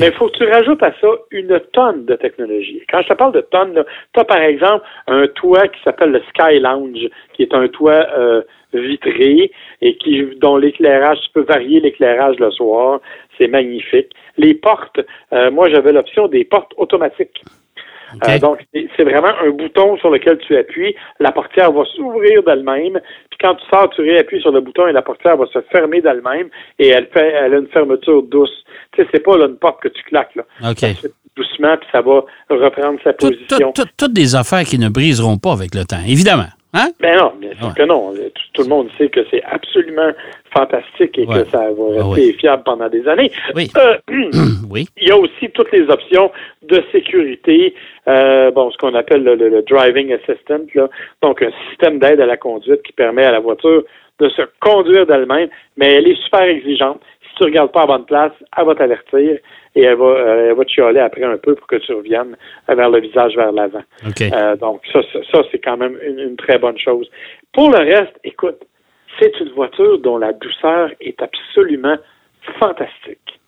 Mais 0.00 0.08
il 0.08 0.12
faut 0.12 0.28
que 0.28 0.36
tu 0.36 0.44
rajoutes 0.44 0.82
à 0.82 0.92
ça 1.00 1.08
une 1.30 1.60
tonne 1.72 2.04
de 2.04 2.14
technologie. 2.16 2.82
Quand 2.90 3.02
je 3.02 3.08
te 3.08 3.14
parle 3.14 3.32
de 3.32 3.40
tonnes, 3.40 3.84
tu 4.12 4.20
as 4.20 4.24
par 4.24 4.42
exemple 4.42 4.84
un 5.06 5.26
toit 5.28 5.68
qui 5.68 5.80
s'appelle 5.82 6.10
le 6.10 6.22
Sky 6.30 6.58
Lounge, 6.58 7.08
qui 7.34 7.42
est 7.42 7.54
un 7.54 7.68
toit 7.68 8.06
euh, 8.16 8.42
vitré 8.72 9.50
et 9.80 9.96
qui 9.96 10.24
dont 10.36 10.56
l'éclairage, 10.56 11.18
tu 11.22 11.30
peux 11.32 11.42
varier 11.42 11.80
l'éclairage 11.80 12.38
le 12.38 12.50
soir. 12.50 13.00
C'est 13.36 13.48
magnifique. 13.48 14.10
Les 14.36 14.54
portes, 14.54 15.00
euh, 15.32 15.50
moi 15.50 15.68
j'avais 15.68 15.92
l'option 15.92 16.28
des 16.28 16.44
portes 16.44 16.72
automatiques. 16.76 17.42
Euh, 18.26 18.38
donc, 18.38 18.60
c'est 18.72 19.04
vraiment 19.04 19.32
un 19.44 19.50
bouton 19.50 19.96
sur 19.98 20.10
lequel 20.10 20.38
tu 20.38 20.56
appuies. 20.56 20.94
La 21.20 21.32
portière 21.32 21.72
va 21.72 21.84
s'ouvrir 21.96 22.42
d'elle-même. 22.42 23.00
Puis 23.30 23.38
quand 23.40 23.54
tu 23.54 23.64
sors, 23.70 23.90
tu 23.90 24.02
réappuies 24.02 24.40
sur 24.40 24.52
le 24.52 24.60
bouton 24.60 24.86
et 24.86 24.92
la 24.92 25.02
portière 25.02 25.36
va 25.36 25.46
se 25.46 25.60
fermer 25.72 26.00
d'elle-même. 26.00 26.48
Et 26.78 26.88
elle 26.88 27.08
fait, 27.12 27.32
elle 27.32 27.54
a 27.54 27.58
une 27.58 27.68
fermeture 27.68 28.22
douce. 28.22 28.64
Tu 28.92 29.02
sais, 29.02 29.08
c'est 29.12 29.22
pas 29.22 29.36
une 29.36 29.56
porte 29.56 29.82
que 29.82 29.88
tu 29.88 30.02
claques. 30.04 30.34
Là. 30.34 30.44
doucement, 31.36 31.76
puis 31.76 31.88
ça 31.92 32.00
va 32.00 32.24
reprendre 32.50 32.98
sa 33.04 33.12
position. 33.12 33.72
toutes 33.96 34.12
des 34.12 34.34
affaires 34.34 34.64
qui 34.64 34.78
ne 34.78 34.88
briseront 34.88 35.36
pas 35.36 35.52
avec 35.52 35.74
le 35.74 35.84
temps, 35.84 36.02
évidemment. 36.06 36.48
Hein? 36.74 36.90
Ben 37.00 37.16
non, 37.16 37.32
bien 37.40 37.54
sûr 37.54 37.74
que 37.74 37.82
non. 37.82 38.12
Tout, 38.52 38.62
le 38.62 38.68
monde 38.68 38.88
sait 38.98 39.08
que 39.08 39.20
c'est 39.30 39.42
absolument 39.44 40.10
fantastique 40.52 41.16
et 41.16 41.26
que 41.26 41.44
ça 41.46 41.70
va 41.70 41.84
ah 41.98 42.08
rester 42.08 42.34
fiable 42.34 42.62
pendant 42.64 42.88
des 42.90 43.08
années. 43.08 43.32
Oui. 43.54 43.70
Euh, 43.78 43.96
oui. 44.70 44.86
Il 44.98 45.08
y 45.08 45.10
a 45.10 45.16
aussi 45.16 45.48
toutes 45.54 45.72
les 45.72 45.88
options 45.88 46.30
de 46.62 46.82
sécurité, 46.92 47.74
euh, 48.06 48.50
bon, 48.50 48.70
ce 48.70 48.76
qu'on 48.76 48.94
appelle 48.94 49.24
le, 49.24 49.62
driving 49.62 50.12
assistant, 50.12 50.60
là. 50.74 50.88
donc 51.22 51.40
un 51.40 51.52
système 51.70 51.98
d'aide 51.98 52.20
à 52.20 52.26
la 52.26 52.36
conduite 52.36 52.82
qui 52.82 52.92
permet 52.92 53.24
à 53.24 53.32
la 53.32 53.40
voiture 53.40 53.84
de 54.18 54.28
se 54.28 54.42
conduire 54.60 55.06
d'elle-même, 55.06 55.48
mais 55.76 55.94
elle 55.94 56.08
est 56.08 56.22
super 56.22 56.42
exigeante. 56.42 57.00
Si 57.22 57.36
tu 57.36 57.42
ne 57.44 57.48
regardes 57.48 57.72
pas 57.72 57.82
à 57.82 57.86
bonne 57.86 58.04
place, 58.04 58.32
elle 58.56 58.66
va 58.66 58.74
t'avertir 58.74 59.38
et 59.78 59.84
elle 59.84 59.96
va, 59.96 60.06
euh, 60.06 60.48
elle 60.50 60.56
va 60.56 60.64
te 60.64 60.70
chialer 60.70 60.98
après 60.98 61.22
un 61.22 61.38
peu 61.38 61.54
pour 61.54 61.66
que 61.68 61.76
tu 61.76 61.92
reviennes 61.92 62.36
vers 62.66 62.90
le 62.90 63.00
visage 63.00 63.36
vers 63.36 63.52
l'avant. 63.52 63.84
Euh, 64.20 64.56
donc, 64.56 64.82
ça, 64.92 65.00
ça, 65.32 65.42
c'est 65.52 65.60
quand 65.60 65.76
même 65.76 65.96
une, 66.04 66.36
très 66.36 66.58
bonne 66.58 66.78
chose. 66.78 67.08
Pour 67.52 67.70
le 67.70 67.78
reste, 67.78 68.14
écoute, 68.24 68.58
c'est 69.20 69.38
une 69.38 69.50
voiture 69.50 69.98
dont 69.98 70.18
la 70.18 70.32
douceur 70.32 70.90
est 71.00 71.20
absolument 71.22 71.96
fantastique. 72.58 73.40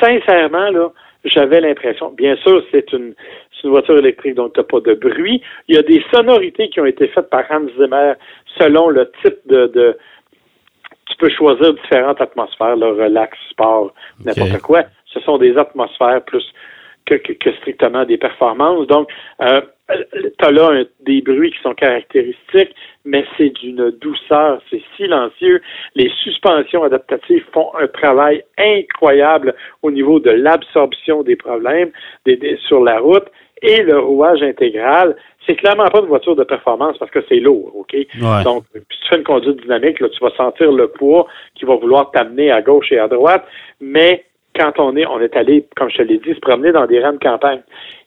Sincèrement, 0.00 0.70
là, 0.70 0.88
j'avais 1.24 1.60
l'impression, 1.60 2.10
bien 2.10 2.34
sûr, 2.36 2.64
c'est 2.72 2.92
une, 2.92 3.14
une 3.62 3.70
voiture 3.70 3.98
électrique, 3.98 4.34
donc 4.34 4.54
tu 4.54 4.60
n'as 4.60 4.64
pas 4.64 4.80
de 4.80 4.94
bruit. 4.94 5.40
Il 5.68 5.76
y 5.76 5.78
a 5.78 5.82
des 5.82 6.02
sonorités 6.12 6.70
qui 6.70 6.80
ont 6.80 6.86
été 6.86 7.06
faites 7.06 7.30
par 7.30 7.44
Hans 7.50 7.68
Zimmer 7.78 8.14
selon 8.58 8.88
le 8.88 9.12
type 9.22 9.38
de, 9.46 9.68
de 9.68 9.96
tu 11.06 11.16
peux 11.18 11.30
choisir 11.30 11.72
différentes 11.74 12.20
atmosphères, 12.20 12.74
le 12.74 12.88
relax, 12.88 13.36
sport, 13.50 13.94
n'importe 14.24 14.60
quoi 14.62 14.82
ce 15.12 15.20
sont 15.20 15.38
des 15.38 15.56
atmosphères 15.56 16.22
plus 16.24 16.44
que, 17.06 17.52
strictement 17.58 18.04
des 18.04 18.18
performances. 18.18 18.86
Donc, 18.86 19.08
euh, 19.40 19.60
tu 19.90 20.44
as 20.44 20.50
là 20.50 20.84
des 21.00 21.20
bruits 21.20 21.50
qui 21.50 21.60
sont 21.62 21.74
caractéristiques, 21.74 22.74
mais 23.04 23.24
c'est 23.36 23.50
d'une 23.50 23.90
douceur, 23.90 24.62
c'est 24.70 24.82
silencieux. 24.96 25.60
Les 25.94 26.10
suspensions 26.22 26.82
adaptatives 26.84 27.44
font 27.52 27.70
un 27.78 27.88
travail 27.88 28.42
incroyable 28.58 29.54
au 29.82 29.90
niveau 29.90 30.20
de 30.20 30.30
l'absorption 30.30 31.22
des 31.22 31.36
problèmes 31.36 31.90
sur 32.68 32.82
la 32.82 32.98
route 33.00 33.26
et 33.60 33.82
le 33.82 33.98
rouage 33.98 34.42
intégral. 34.42 35.16
C'est 35.46 35.56
clairement 35.56 35.88
pas 35.88 36.00
une 36.00 36.06
voiture 36.06 36.36
de 36.36 36.44
performance 36.44 36.96
parce 36.98 37.10
que 37.10 37.20
c'est 37.28 37.40
lourd, 37.40 37.72
OK? 37.74 37.94
Donc, 38.44 38.64
si 38.74 39.00
tu 39.00 39.08
fais 39.08 39.16
une 39.16 39.24
conduite 39.24 39.60
dynamique, 39.60 40.00
là, 40.00 40.08
tu 40.08 40.20
vas 40.20 40.30
sentir 40.36 40.72
le 40.72 40.88
poids 40.88 41.26
qui 41.54 41.64
va 41.64 41.76
vouloir 41.76 42.10
t'amener 42.12 42.50
à 42.50 42.62
gauche 42.62 42.90
et 42.92 42.98
à 42.98 43.08
droite, 43.08 43.44
mais 43.80 44.24
quand 44.56 44.72
on 44.78 44.96
est, 44.96 45.06
on 45.06 45.20
est 45.20 45.34
allé, 45.36 45.66
comme 45.76 45.90
je 45.90 45.98
te 45.98 46.02
l'ai 46.02 46.18
dit, 46.18 46.34
se 46.34 46.40
promener 46.40 46.72
dans 46.72 46.86
des 46.86 47.02
rangs 47.02 47.12
de 47.12 47.18
campagne. 47.18 47.60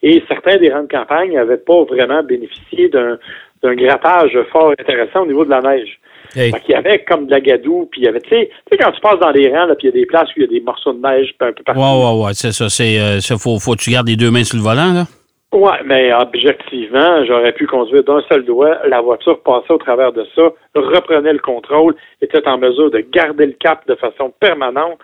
Et 0.03 0.23
certains 0.27 0.57
des 0.57 0.71
rangs 0.71 0.83
de 0.83 0.91
campagne 0.91 1.33
n'avaient 1.33 1.57
pas 1.57 1.83
vraiment 1.83 2.23
bénéficié 2.23 2.89
d'un, 2.89 3.17
d'un 3.63 3.75
grattage 3.75 4.37
fort 4.51 4.73
intéressant 4.79 5.21
au 5.23 5.27
niveau 5.27 5.45
de 5.45 5.49
la 5.49 5.61
neige. 5.61 5.99
Hey. 6.35 6.51
Qu'il 6.51 6.71
y 6.71 6.73
avait 6.75 7.03
comme 7.05 7.27
de 7.27 7.31
la 7.31 7.39
gadoue, 7.39 7.87
puis 7.91 8.01
il 8.01 8.05
y 8.05 8.07
avait, 8.07 8.19
tu 8.19 8.29
sais, 8.29 8.49
quand 8.77 8.91
tu 8.91 8.99
passes 8.99 9.19
dans 9.19 9.31
les 9.31 9.49
rangs, 9.49 9.67
puis 9.77 9.87
il 9.87 9.95
y 9.95 9.97
a 9.97 9.99
des 10.01 10.05
places 10.05 10.27
où 10.29 10.33
il 10.37 10.41
y 10.41 10.45
a 10.45 10.47
des 10.47 10.59
morceaux 10.59 10.91
de 10.91 10.99
neige 10.99 11.33
un 11.39 11.53
peu 11.53 11.63
partout. 11.63 11.79
Ouais, 11.79 11.85
ouais, 11.85 12.25
ouais, 12.25 12.33
c'est 12.33 12.51
ça. 12.51 12.67
C'est, 12.67 12.99
euh, 12.99 13.19
ça, 13.21 13.37
faut, 13.37 13.57
faut 13.59 13.73
que 13.73 13.81
tu 13.81 13.91
gardes 13.91 14.07
les 14.07 14.17
deux 14.17 14.31
mains 14.31 14.43
sur 14.43 14.57
le 14.57 14.63
volant, 14.63 14.91
là. 14.93 15.05
Ouais, 15.53 15.79
mais 15.85 16.11
objectivement, 16.11 17.23
j'aurais 17.25 17.53
pu 17.53 17.65
conduire 17.65 18.03
d'un 18.03 18.21
seul 18.27 18.43
doigt. 18.43 18.77
La 18.89 18.99
voiture 18.99 19.39
passait 19.41 19.71
au 19.71 19.77
travers 19.77 20.11
de 20.11 20.25
ça, 20.35 20.41
reprenait 20.75 21.31
le 21.31 21.39
contrôle, 21.39 21.95
était 22.21 22.45
en 22.45 22.57
mesure 22.57 22.91
de 22.91 22.99
garder 22.99 23.45
le 23.45 23.53
cap 23.53 23.87
de 23.87 23.95
façon 23.95 24.33
permanente. 24.37 24.99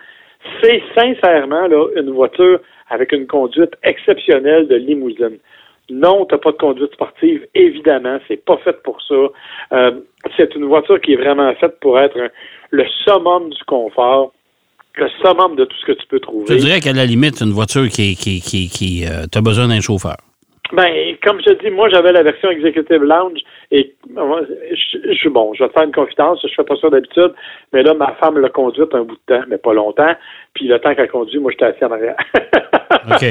C'est 0.62 0.82
sincèrement 0.94 1.66
là, 1.68 1.86
une 1.96 2.10
voiture 2.10 2.60
avec 2.90 3.12
une 3.12 3.26
conduite 3.26 3.72
exceptionnelle 3.82 4.68
de 4.68 4.76
limousine. 4.76 5.38
Non, 5.90 6.24
tu 6.26 6.34
n'as 6.34 6.38
pas 6.40 6.52
de 6.52 6.56
conduite 6.56 6.92
sportive, 6.92 7.46
évidemment, 7.54 8.18
c'est 8.28 8.42
pas 8.44 8.56
fait 8.58 8.82
pour 8.82 9.00
ça. 9.02 9.14
Euh, 9.72 9.90
c'est 10.36 10.54
une 10.54 10.64
voiture 10.66 11.00
qui 11.00 11.12
est 11.14 11.16
vraiment 11.16 11.52
faite 11.56 11.78
pour 11.80 11.98
être 11.98 12.18
un- 12.18 12.30
le 12.70 12.84
summum 13.04 13.50
du 13.50 13.62
confort, 13.64 14.32
le 14.96 15.08
summum 15.22 15.56
de 15.56 15.64
tout 15.64 15.76
ce 15.80 15.86
que 15.86 15.92
tu 15.92 16.06
peux 16.06 16.16
Je 16.16 16.22
trouver. 16.22 16.56
dirais 16.56 16.80
qu'à 16.80 16.92
la 16.92 17.04
limite, 17.06 17.36
c'est 17.36 17.44
une 17.44 17.52
voiture 17.52 17.88
qui, 17.88 18.14
qui, 18.14 18.40
qui, 18.40 18.68
qui 18.68 19.04
euh, 19.06 19.26
t'as 19.30 19.40
besoin 19.42 19.68
d'un 19.68 19.80
chauffeur. 19.80 20.16
Ben, 20.72 21.16
comme 21.22 21.38
je 21.40 21.52
te 21.52 21.64
dis, 21.64 21.70
moi, 21.70 21.88
j'avais 21.90 22.12
la 22.12 22.22
version 22.22 22.48
Executive 22.50 23.02
Lounge 23.02 23.40
et 23.72 23.94
je, 24.70 25.14
je- 25.14 25.28
bon, 25.28 25.54
je 25.54 25.64
vais 25.64 25.68
te 25.68 25.72
faire 25.72 25.82
une 25.84 25.92
confidence, 25.92 26.44
je 26.46 26.54
fais 26.54 26.62
pas 26.62 26.76
ça 26.76 26.90
d'habitude, 26.90 27.32
mais 27.72 27.82
là, 27.82 27.94
ma 27.94 28.12
femme 28.20 28.38
l'a 28.38 28.50
conduite 28.50 28.94
un 28.94 29.02
bout 29.02 29.16
de 29.26 29.34
temps, 29.34 29.42
mais 29.48 29.56
pas 29.58 29.72
longtemps. 29.72 30.14
Puis 30.54 30.68
le 30.68 30.78
temps 30.78 30.94
qu'elle 30.94 31.10
conduit, 31.10 31.38
moi, 31.38 31.50
j'étais 31.50 31.64
assis 31.64 31.84
en 31.84 31.90
arrière. 31.92 32.16
OK. 33.10 33.24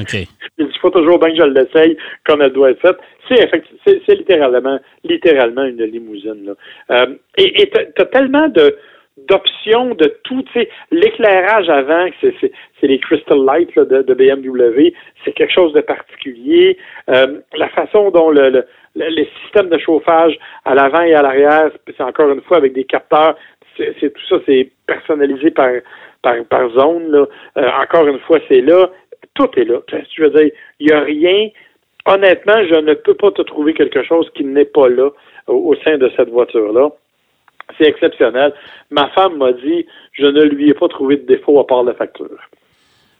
OK. 0.00 0.16
Il 0.58 0.78
faut 0.80 0.90
toujours 0.90 1.18
bien 1.18 1.30
que 1.30 1.36
je 1.36 1.42
l'essaye 1.42 1.96
comme 2.24 2.40
elle 2.42 2.52
doit 2.52 2.70
être 2.70 2.80
faite. 2.80 2.96
C'est 3.28 3.44
effectivement, 3.44 3.80
c'est, 3.86 4.00
c'est 4.06 4.14
littéralement, 4.14 4.78
littéralement 5.04 5.64
une 5.64 5.82
limousine. 5.84 6.46
Là. 6.46 6.54
Euh, 7.02 7.14
et 7.36 7.68
t'as, 7.70 7.84
t'as 7.96 8.06
tellement 8.06 8.48
de 8.48 8.74
d'options 9.16 9.94
de 9.94 10.14
tout, 10.24 10.44
l'éclairage 10.90 11.68
avant, 11.68 12.06
c'est, 12.20 12.52
les 12.82 12.98
Crystal 12.98 13.38
Lights 13.44 13.74
là, 13.76 13.84
de, 13.84 14.02
de 14.02 14.14
BMW, 14.14 14.92
c'est 15.24 15.32
quelque 15.32 15.52
chose 15.52 15.72
de 15.72 15.80
particulier. 15.80 16.78
Euh, 17.08 17.40
la 17.54 17.68
façon 17.68 18.10
dont 18.10 18.30
le, 18.30 18.48
le, 18.50 18.64
le- 18.96 19.08
les 19.08 19.28
systèmes 19.42 19.68
de 19.68 19.78
chauffage 19.78 20.38
à 20.64 20.74
l'avant 20.74 21.02
et 21.02 21.14
à 21.14 21.22
l'arrière, 21.22 21.70
c'est 21.86 22.00
encore 22.02 22.30
une 22.30 22.40
fois 22.42 22.56
avec 22.56 22.72
des 22.72 22.84
capteurs, 22.84 23.36
c'est, 23.76 23.94
tout 24.12 24.26
ça, 24.28 24.36
c'est 24.46 24.70
personnalisé 24.86 25.50
par 25.50 25.70
par, 26.22 26.36
par 26.50 26.68
zone. 26.70 27.10
Là. 27.10 27.26
Euh, 27.58 27.70
encore 27.82 28.06
une 28.06 28.18
fois, 28.20 28.38
c'est 28.48 28.60
là. 28.60 28.90
Tout 29.34 29.48
est 29.56 29.64
là. 29.64 29.78
Tu 30.10 30.22
veux 30.22 30.30
dire? 30.30 30.50
Il 30.78 30.86
n'y 30.88 30.92
a 30.92 31.00
rien. 31.00 31.48
Honnêtement, 32.06 32.62
je 32.68 32.74
ne 32.74 32.94
peux 32.94 33.14
pas 33.14 33.30
te 33.30 33.42
trouver 33.42 33.72
quelque 33.74 34.02
chose 34.02 34.28
qui 34.34 34.44
n'est 34.44 34.64
pas 34.66 34.88
là 34.88 35.10
au, 35.46 35.54
au 35.70 35.74
sein 35.76 35.96
de 35.98 36.10
cette 36.16 36.28
voiture-là. 36.28 36.90
C'est 37.78 37.86
exceptionnel. 37.86 38.52
Ma 38.90 39.08
femme 39.10 39.38
m'a 39.38 39.52
dit, 39.52 39.86
je 40.12 40.26
ne 40.26 40.42
lui 40.42 40.70
ai 40.70 40.74
pas 40.74 40.88
trouvé 40.88 41.16
de 41.16 41.26
défaut 41.26 41.60
à 41.60 41.66
part 41.66 41.82
la 41.82 41.94
facture. 41.94 42.28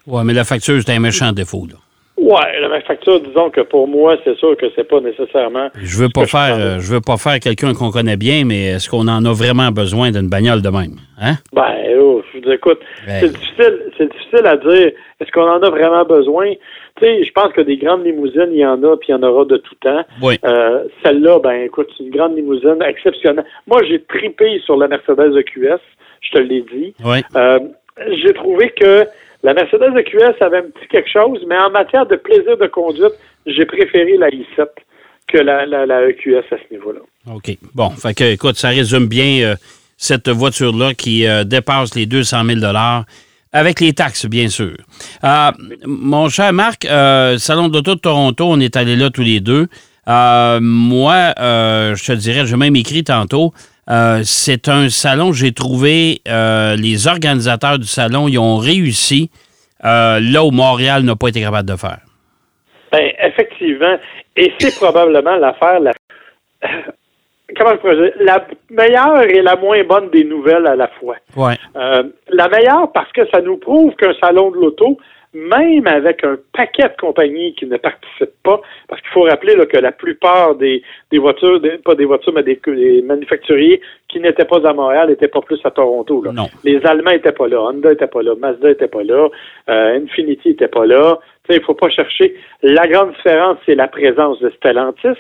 Ouais, 0.07 0.25
mais 0.25 0.33
la 0.33 0.45
facture, 0.45 0.81
c'est 0.85 0.93
un 0.93 1.01
méchant 1.01 1.33
défaut, 1.33 1.67
là. 1.67 1.77
Ouais, 2.21 2.61
la 2.61 2.81
facture, 2.83 3.19
disons 3.21 3.49
que 3.49 3.63
pour 3.63 3.89
moi, 3.89 4.15
c'est 4.25 4.37
sûr 4.37 4.55
que 4.57 4.67
c'est 4.77 4.85
pas 4.87 5.01
nécessairement. 5.01 5.69
Je 5.83 5.97
veux 6.03 6.11
pas 6.13 6.27
faire, 6.27 6.57
je 6.59 6.61
euh, 6.61 6.79
je 6.79 6.93
veux 6.93 7.01
pas 7.01 7.17
faire 7.17 7.41
quelqu'un 7.41 7.73
qu'on 7.73 7.91
connaît 7.91 8.19
bien, 8.19 8.45
mais 8.45 8.67
est-ce 8.73 8.91
qu'on 8.91 9.09
en 9.09 9.25
a 9.25 9.33
vraiment 9.33 9.71
besoin 9.71 10.11
d'une 10.11 10.29
bagnole 10.29 10.61
de 10.61 10.69
même? 10.69 10.97
Hein? 11.19 11.37
Ben, 11.55 11.73
oh, 11.99 12.23
je 12.33 12.39
vous 12.41 12.51
écoute, 12.53 12.79
Ouais. 13.09 13.21
c'est 13.21 13.33
difficile, 13.33 13.79
c'est 13.97 14.11
difficile 14.13 14.47
à 14.47 14.57
dire. 14.59 14.93
Est-ce 15.21 15.31
qu'on 15.33 15.49
en 15.49 15.63
a 15.63 15.71
vraiment 15.71 16.05
besoin? 16.05 16.53
Tu 16.97 17.05
sais, 17.07 17.25
je 17.25 17.33
pense 17.33 17.53
que 17.55 17.63
des 17.63 17.79
grandes 17.79 18.05
limousines, 18.05 18.49
il 18.53 18.59
y 18.59 18.67
en 18.67 18.83
a, 18.83 18.97
puis 18.99 19.09
il 19.09 19.13
y 19.13 19.15
en 19.15 19.23
aura 19.23 19.47
de 19.47 19.57
tout 19.57 19.75
temps. 19.77 20.05
Oui. 20.23 20.37
Euh, 20.45 20.85
Celle-là, 21.03 21.39
ben, 21.39 21.63
écoute, 21.63 21.89
c'est 21.97 22.05
une 22.05 22.11
grande 22.11 22.37
limousine 22.37 22.83
exceptionnelle. 22.87 23.45
Moi, 23.67 23.81
j'ai 23.89 24.03
tripé 24.03 24.61
sur 24.67 24.77
la 24.77 24.89
Mercedes 24.89 25.37
EQS, 25.39 25.81
je 26.21 26.31
te 26.33 26.39
l'ai 26.39 26.63
dit. 26.75 26.95
Oui. 27.03 27.19
Euh, 27.37 27.59
j'ai 28.13 28.33
trouvé 28.35 28.71
que 28.79 29.05
la 29.43 29.55
Mercedes 29.55 29.97
EQS 29.97 30.43
avait 30.43 30.59
un 30.59 30.63
petit 30.63 30.87
quelque 30.91 31.11
chose, 31.11 31.39
mais 31.49 31.57
en 31.57 31.71
matière 31.71 32.07
de 32.07 32.17
plaisir 32.17 32.59
de 32.59 32.67
conduite, 32.67 33.15
j'ai 33.47 33.65
préféré 33.65 34.17
la 34.19 34.29
i7 34.29 34.67
que 35.29 35.39
la, 35.39 35.65
la, 35.67 36.09
EQS 36.09 36.45
à 36.51 36.57
ce 36.57 36.75
niveau-là. 36.75 37.01
OK. 37.33 37.57
Bon, 37.75 37.91
écoute, 38.19 38.57
ça 38.57 38.69
résume 38.69 39.07
bien 39.07 39.43
euh, 39.43 39.55
cette 39.97 40.29
voiture-là 40.29 40.95
qui 40.95 41.27
euh, 41.27 41.45
dépasse 41.45 41.95
les 41.95 42.07
200 42.07 42.45
000 42.61 42.61
avec 43.53 43.81
les 43.81 43.93
taxes, 43.93 44.27
bien 44.27 44.49
sûr. 44.49 44.77
Euh, 45.25 45.51
mon 45.87 46.29
cher 46.29 46.53
Marc, 46.53 46.87
Salon 47.39 47.69
d'auto 47.69 47.95
de 47.95 48.01
Toronto, 48.01 48.45
on 48.47 48.61
est 48.61 48.77
allés 48.77 48.97
là 48.97 49.11
tous 49.11 49.23
les 49.23 49.41
deux. 49.41 49.69
Moi, 50.07 51.33
je 51.39 52.05
te 52.05 52.13
dirais, 52.13 52.47
j'ai 52.47 52.57
même 52.57 52.77
écrit 52.77 53.05
tantôt, 53.05 53.53
euh, 53.91 54.21
c'est 54.23 54.69
un 54.69 54.89
salon, 54.89 55.33
j'ai 55.33 55.53
trouvé, 55.53 56.21
euh, 56.29 56.77
les 56.77 57.09
organisateurs 57.09 57.79
du 57.79 57.87
salon, 57.87 58.29
ils 58.29 58.39
ont 58.39 58.57
réussi 58.57 59.31
euh, 59.85 60.21
là 60.21 60.45
où 60.45 60.53
Montréal 60.53 61.03
n'a 61.03 61.17
pas 61.17 61.29
été 61.29 61.41
capable 61.41 61.69
de 61.69 61.77
faire. 61.77 61.99
Ben, 62.93 63.11
effectivement. 63.23 63.97
Et 64.37 64.53
c'est 64.59 64.77
probablement 64.77 65.37
l'affaire 65.37 65.81
la. 65.81 65.93
Comment 67.57 67.75
je? 67.83 68.25
La 68.25 68.47
meilleure 68.71 69.23
et 69.23 69.43
la 69.43 69.57
moins 69.57 69.83
bonne 69.83 70.09
des 70.11 70.23
nouvelles 70.23 70.69
à 70.69 70.77
la 70.77 70.87
fois. 70.87 71.17
Ouais. 71.37 71.57
La 72.29 72.49
meilleure 72.49 72.93
parce 72.93 73.11
que 73.11 73.23
ça 73.33 73.41
nous 73.41 73.57
prouve 73.57 73.93
qu'un 73.97 74.15
salon 74.21 74.53
de 74.53 74.57
l'auto, 74.57 74.99
même 75.33 75.87
avec 75.87 76.25
un 76.25 76.37
paquet 76.53 76.83
de 76.89 77.01
compagnies 77.01 77.55
qui 77.55 77.67
ne 77.67 77.77
participent 77.77 78.43
pas, 78.43 78.61
parce 78.89 79.01
qu'il 79.01 79.11
faut 79.11 79.23
rappeler 79.23 79.55
là, 79.55 79.65
que 79.67 79.79
la 79.79 79.93
plupart 79.93 80.57
des, 80.57 80.83
des 81.13 81.19
voitures, 81.19 81.61
des- 81.61 81.79
pas 81.79 81.95
des 81.95 82.05
voitures, 82.05 82.33
mais 82.33 82.43
des, 82.43 82.61
des 82.67 83.03
manufacturiers 83.03 83.81
qui 84.09 84.19
n'étaient 84.21 84.45
pas 84.45 84.67
à 84.69 84.73
Montréal 84.73 85.09
n'étaient 85.09 85.29
pas 85.29 85.41
plus 85.41 85.61
à 85.65 85.71
Toronto. 85.71 86.23
Là. 86.23 86.33
Non. 86.33 86.47
Les 86.65 86.85
Allemands 86.85 87.13
n'étaient 87.13 87.33
pas 87.33 87.47
là, 87.49 87.61
Honda 87.63 87.91
n'était 87.91 88.07
pas 88.09 88.23
là, 88.23 88.35
Mazda 88.37 88.69
n'était 88.69 88.89
pas 88.89 89.03
là, 89.05 89.29
euh, 89.69 89.99
Infinity 90.03 90.49
n'était 90.51 90.69
pas 90.69 90.85
là. 90.87 91.19
Tu 91.45 91.53
sais, 91.53 91.59
Il 91.59 91.61
ne 91.61 91.65
faut 91.65 91.75
pas 91.75 91.91
chercher. 91.91 92.35
La 92.63 92.87
grande 92.89 93.13
différence, 93.15 93.59
c'est 93.67 93.75
la 93.77 93.89
présence 93.89 94.41
de 94.41 94.51
Stellantis. 94.51 95.19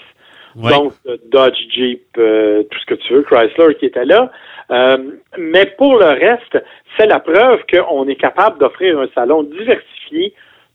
Ouais. 0.57 0.73
Donc, 0.73 0.93
euh, 1.07 1.17
Dodge, 1.31 1.57
Jeep, 1.71 2.02
euh, 2.19 2.64
tout 2.64 2.79
ce 2.81 2.87
que 2.87 2.95
tu 2.95 3.12
veux, 3.14 3.23
Chrysler 3.23 3.76
qui 3.79 3.87
était 3.87 4.05
là. 4.05 4.33
Euh, 4.73 4.97
mais 5.38 5.67
pour 5.79 5.95
le 5.97 6.07
reste, 6.07 6.59
c'est 6.97 7.07
la 7.07 7.21
preuve 7.21 7.61
qu'on 7.73 8.09
est 8.09 8.17
capable 8.17 8.59
d'offrir 8.59 8.99
un 8.99 9.07
salon 9.14 9.45
diversifié, 9.45 10.00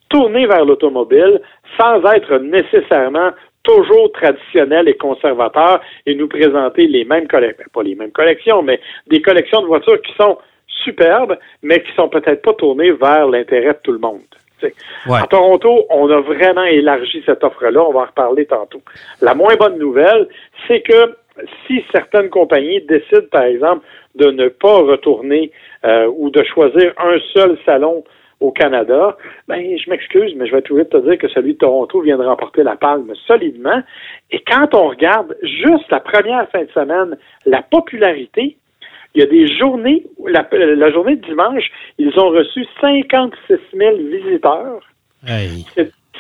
tourné 0.10 0.46
vers 0.46 0.66
l'automobile, 0.66 1.42
sans 1.78 2.04
être 2.12 2.38
nécessairement 2.38 3.32
toujours 3.64 4.12
traditionnel 4.12 4.88
et 4.88 4.96
conservateur 4.96 5.82
et 6.06 6.16
nous 6.16 6.28
présenter 6.28 6.88
les 6.88 7.04
mêmes 7.04 7.28
collections, 7.28 7.66
pas 7.74 7.84
les 7.84 7.96
mêmes 7.96 8.12
collections, 8.12 8.62
mais 8.62 8.80
des 9.08 9.22
collections 9.22 9.62
de 9.62 9.68
voitures 9.68 10.02
qui 10.02 10.14
sont 10.14 10.38
superbes, 10.68 11.38
mais 11.64 11.82
qui 11.82 11.92
sont 11.96 12.10
peut-être 12.10 12.42
pas 12.42 12.54
tournées 12.54 12.92
vers 12.92 13.28
l'intérêt 13.28 13.74
de 13.74 13.80
tout 13.84 13.92
le 13.92 14.00
monde. 14.00 14.22
Ouais. 14.64 15.20
À 15.22 15.28
Toronto, 15.28 15.86
on 15.90 16.10
a 16.10 16.22
vraiment 16.22 16.64
élargi 16.64 17.22
cette 17.26 17.44
offre-là. 17.44 17.84
On 17.84 17.92
va 17.92 18.02
en 18.02 18.06
reparler 18.06 18.46
tantôt. 18.46 18.82
La 19.22 19.36
moins 19.36 19.56
bonne 19.56 19.78
nouvelle, 19.78 20.28
c'est 20.68 20.82
que 20.82 21.16
si 21.68 21.84
certaines 21.92 22.30
compagnies 22.30 22.82
décident, 22.82 23.28
par 23.32 23.44
exemple, 23.44 23.86
de 24.16 24.32
ne 24.32 24.48
pas 24.48 24.78
retourner 24.78 25.52
euh, 25.84 26.10
ou 26.16 26.30
de 26.30 26.44
choisir 26.44 26.94
un 26.98 27.18
seul 27.34 27.58
salon 27.66 28.04
au 28.40 28.52
Canada, 28.52 29.18
ben 29.48 29.78
je 29.78 29.90
m'excuse, 29.90 30.34
mais 30.36 30.46
je 30.46 30.52
vais 30.52 30.72
obligé 30.72 30.84
de 30.84 30.90
te 30.90 31.10
dire 31.10 31.18
que 31.18 31.28
celui 31.30 31.54
de 31.54 31.60
Toronto 31.60 32.02
vient 32.02 32.18
de 32.18 32.26
remporter 32.26 32.64
la 32.64 32.76
palme 32.76 33.14
solidement. 33.28 33.82
Et 34.32 34.44
quand 34.46 34.74
on 34.74 34.90
regarde 34.90 35.36
juste 35.42 35.90
la 35.90 36.00
première 36.00 36.50
fin 36.50 36.64
de 36.64 36.72
semaine, 36.72 37.18
la 37.46 37.62
popularité, 37.62 38.58
il 39.14 39.22
y 39.22 39.24
a 39.24 39.28
des 39.28 39.48
journées, 39.58 40.04
la, 40.28 40.46
la 40.52 40.92
journée 40.92 41.16
de 41.16 41.26
dimanche, 41.26 41.72
ils 41.98 42.20
ont 42.20 42.30
reçu 42.30 42.66
56 42.82 43.56
000 43.74 43.98
visiteurs. 43.98 44.82
Hey. 45.26 45.66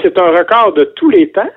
C'est 0.01 0.17
un 0.17 0.31
record 0.31 0.73
de 0.73 0.85
tous 0.95 1.09
les 1.09 1.29
temps. 1.29 1.51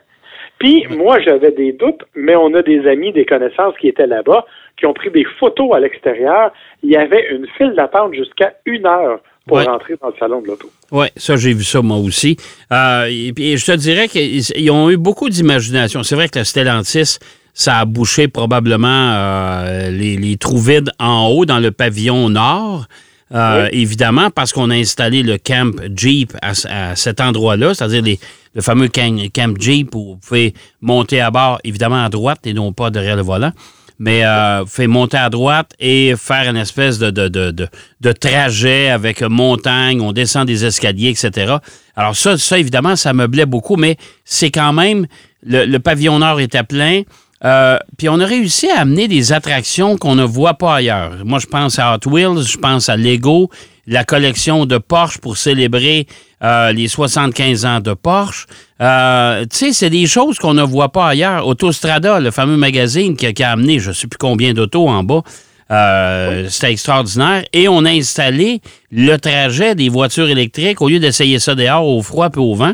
Puis 0.59 0.87
moi, 0.91 1.21
j'avais 1.21 1.53
des 1.53 1.73
doutes, 1.73 2.03
mais 2.17 2.35
on 2.35 2.53
a 2.55 2.63
des 2.63 2.87
amis, 2.89 3.13
des 3.13 3.25
connaissances 3.25 3.77
qui 3.79 3.89
étaient 3.89 4.09
là-bas, 4.09 4.45
qui 4.77 4.87
ont 4.87 4.93
pris 4.93 5.11
des 5.11 5.25
photos 5.39 5.73
à 5.75 5.81
l'extérieur. 5.81 6.53
Il 6.83 6.91
y 6.91 6.97
avait 6.97 7.31
une 7.31 7.47
file 7.57 7.75
d'attente 7.75 8.15
jusqu'à 8.15 8.55
une 8.67 8.87
heure 8.87 9.21
pour 9.49 9.57
Ouais. 9.57 9.65
rentrer 9.65 9.95
dans 10.01 10.09
le 10.09 10.15
salon 10.19 10.41
de 10.43 10.47
l'auto. 10.47 10.71
Oui, 10.93 11.07
ça, 11.17 11.37
j'ai 11.37 11.53
vu 11.55 11.65
ça 11.65 11.83
moi 11.83 11.97
aussi. 11.97 12.37
Euh, 12.73 13.07
et, 13.11 13.33
puis, 13.33 13.57
je 13.57 13.67
te 13.67 13.73
dirais 13.73 14.07
qu'ils 14.09 14.43
ils 14.57 14.71
ont 14.71 14.89
eu 14.91 14.97
beaucoup 14.97 15.29
d'imagination. 15.29 16.03
C'est 16.05 16.15
vrai 16.15 16.29
que 16.29 16.39
la 16.39 16.45
Stellantis, 16.45 17.19
ça 17.55 17.79
a 17.79 17.85
bouché 17.85 18.29
probablement 18.29 19.13
euh, 19.17 19.91
les, 19.91 20.17
les 20.17 20.37
trous 20.37 20.59
vides 20.61 20.93
en 21.01 21.27
haut 21.27 21.45
dans 21.47 21.59
le 21.59 21.73
pavillon 21.73 22.29
nord. 22.29 22.87
Euh, 23.35 23.69
Évidemment, 23.73 24.31
parce 24.31 24.53
qu'on 24.53 24.71
a 24.71 24.75
installé 24.75 25.23
le 25.23 25.37
camp 25.37 25.75
Jeep 25.95 26.33
à, 26.41 26.53
à 26.69 26.97
cet 26.97 27.21
endroit-là, 27.21 27.75
c'est-à-dire 27.75 28.17
le 28.55 28.63
fameux 28.63 28.89
camp, 28.89 29.15
camp 29.35 29.55
Jeep 29.61 29.95
où 29.95 30.13
vous 30.13 30.17
pouvez 30.17 30.55
monter 30.81 31.21
à 31.21 31.31
bord, 31.31 31.59
évidemment 31.65 32.03
à 32.05 32.09
droite 32.09 32.41
et 32.47 32.55
non 32.55 32.73
pas 32.73 32.89
derrière 32.91 33.17
le 33.17 33.23
volant. 33.23 33.53
Mais 33.99 34.25
euh, 34.25 34.65
fait 34.67 34.87
monter 34.87 35.17
à 35.17 35.31
droite 35.31 35.73
et 35.81 36.15
faire 36.17 36.49
une 36.49 36.57
espèce 36.57 36.99
de, 36.99 37.11
de, 37.11 37.29
de, 37.29 37.69
de, 38.01 38.13
trajet 38.13 38.91
avec 38.91 39.23
montagne, 39.23 40.01
on 40.01 40.13
descend 40.13 40.47
des 40.47 40.65
escaliers, 40.65 41.11
etc. 41.11 41.57
Alors 41.97 42.17
ça, 42.17 42.39
ça 42.39 42.59
évidemment, 42.59 42.97
ça 42.97 43.13
me 43.13 43.29
plaît 43.29 43.47
beaucoup, 43.47 43.77
mais 43.77 43.97
c'est 44.25 44.51
quand 44.51 44.73
même, 44.73 45.07
le, 45.45 45.65
le 45.65 45.79
pavillon 45.81 46.21
nord 46.21 46.41
était 46.41 46.63
plein. 46.63 47.03
Euh, 47.45 47.79
puis 47.97 48.09
on 48.09 48.19
a 48.19 48.27
réussi 48.27 48.69
à 48.69 48.81
amener 48.81 49.07
des 49.07 49.33
attractions 49.33 49.97
qu'on 49.97 50.15
ne 50.17 50.25
voit 50.25 50.55
pas 50.55 50.77
ailleurs. 50.77 51.25
Moi, 51.25 51.39
je 51.39 51.47
pense 51.47 51.79
à 51.79 51.95
Hot 51.95 52.11
Wheels, 52.11 52.43
je 52.43 52.59
pense 52.59 52.89
à 52.89 52.97
Lego, 52.97 53.49
la 53.87 54.05
collection 54.05 54.67
de 54.67 54.79
Porsche 54.79 55.19
pour 55.19 55.37
célébrer 55.37 56.07
euh, 56.43 56.73
les 56.73 56.89
75 56.89 57.65
ans 57.65 57.81
de 57.81 57.95
Porsche. 57.95 58.47
Euh, 58.81 59.43
tu 59.43 59.57
sais, 59.57 59.73
c'est 59.73 59.91
des 59.91 60.07
choses 60.07 60.39
qu'on 60.39 60.55
ne 60.55 60.63
voit 60.63 60.91
pas 60.91 61.09
ailleurs. 61.09 61.47
Autostrada, 61.47 62.21
le 62.21 62.31
fameux 62.31 62.57
magazine 62.57 63.17
qui, 63.17 63.33
qui 63.35 63.43
a 63.43 63.51
amené 63.51 63.79
je 63.79 63.89
ne 63.89 63.95
sais 63.95 64.07
plus 64.07 64.19
combien 64.19 64.53
d'autos 64.53 64.89
en 64.89 65.03
bas, 65.03 65.23
euh, 65.71 66.45
C'était 66.49 66.73
extraordinaire. 66.73 67.43
Et 67.53 67.69
on 67.69 67.85
a 67.85 67.91
installé 67.91 68.61
le 68.93 69.17
trajet 69.17 69.75
des 69.75 69.89
voitures 69.89 70.29
électriques. 70.29 70.81
Au 70.81 70.89
lieu 70.89 71.01
d'essayer 71.01 71.39
ça 71.39 71.55
dehors 71.55 71.87
au 71.87 72.03
froid 72.03 72.29
et 72.35 72.39
au 72.39 72.55
vent, 72.55 72.73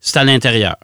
c'est 0.00 0.18
à 0.18 0.24
l'intérieur. 0.24 0.74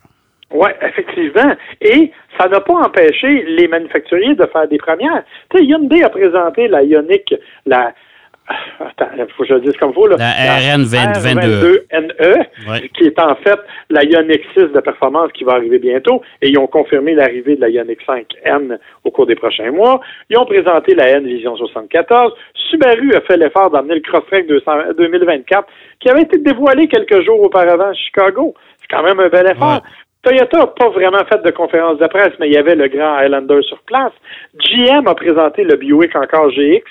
Oui, 0.52 0.70
effectivement. 0.82 1.54
Et 1.80 2.12
ça 2.38 2.48
n'a 2.48 2.60
pas 2.60 2.74
empêché 2.74 3.44
les 3.48 3.68
manufacturiers 3.68 4.34
de 4.34 4.46
faire 4.46 4.68
des 4.68 4.78
premières. 4.78 5.22
Tu 5.50 5.58
sais, 5.58 5.64
Hyundai 5.64 6.02
a 6.02 6.08
présenté 6.08 6.68
la 6.68 6.82
Ioniq, 6.82 7.34
la 7.66 7.92
Attends, 8.80 9.10
il 9.16 9.26
faut 9.36 9.42
que 9.42 9.48
je 9.48 9.54
le 9.54 9.60
dise 9.60 9.76
comme 9.76 9.92
vous. 9.92 10.06
Là. 10.06 10.16
La 10.18 10.76
RN22. 10.76 11.82
NE, 11.92 12.88
qui 12.94 13.04
est 13.04 13.18
en 13.18 13.34
fait 13.36 13.58
la 13.90 14.04
Ioniq 14.04 14.42
6 14.54 14.72
de 14.72 14.80
performance 14.80 15.30
qui 15.32 15.44
va 15.44 15.52
arriver 15.52 15.78
bientôt. 15.78 16.22
Et 16.42 16.48
ils 16.48 16.58
ont 16.58 16.66
confirmé 16.66 17.14
l'arrivée 17.14 17.56
de 17.56 17.60
la 17.60 17.68
Ioniq 17.68 17.98
5N 18.06 18.78
au 19.04 19.10
cours 19.10 19.26
des 19.26 19.34
prochains 19.34 19.70
mois. 19.70 20.00
Ils 20.28 20.38
ont 20.38 20.46
présenté 20.46 20.94
la 20.94 21.08
N 21.08 21.26
Vision 21.26 21.56
74. 21.56 22.32
Subaru 22.70 23.14
a 23.14 23.20
fait 23.22 23.36
l'effort 23.36 23.70
d'amener 23.70 23.94
le 23.94 24.00
Crosstrek 24.00 24.46
2024, 24.46 25.68
qui 26.00 26.08
avait 26.08 26.22
été 26.22 26.38
dévoilé 26.38 26.88
quelques 26.88 27.24
jours 27.24 27.40
auparavant 27.40 27.90
à 27.90 27.94
Chicago. 27.94 28.54
C'est 28.80 28.94
quand 28.94 29.02
même 29.02 29.20
un 29.20 29.28
bel 29.28 29.46
effort. 29.50 29.82
Toyota 30.22 30.58
n'a 30.58 30.66
pas 30.66 30.90
vraiment 30.90 31.24
fait 31.24 31.42
de 31.42 31.50
conférence 31.50 31.98
de 31.98 32.06
presse, 32.06 32.32
mais 32.38 32.48
il 32.48 32.52
y 32.52 32.58
avait 32.58 32.74
le 32.74 32.88
grand 32.88 33.16
Highlander 33.16 33.62
sur 33.62 33.78
place. 33.84 34.12
GM 34.54 35.06
a 35.06 35.14
présenté 35.14 35.64
le 35.64 35.76
Buick 35.76 36.14
encore 36.14 36.50
GX. 36.50 36.84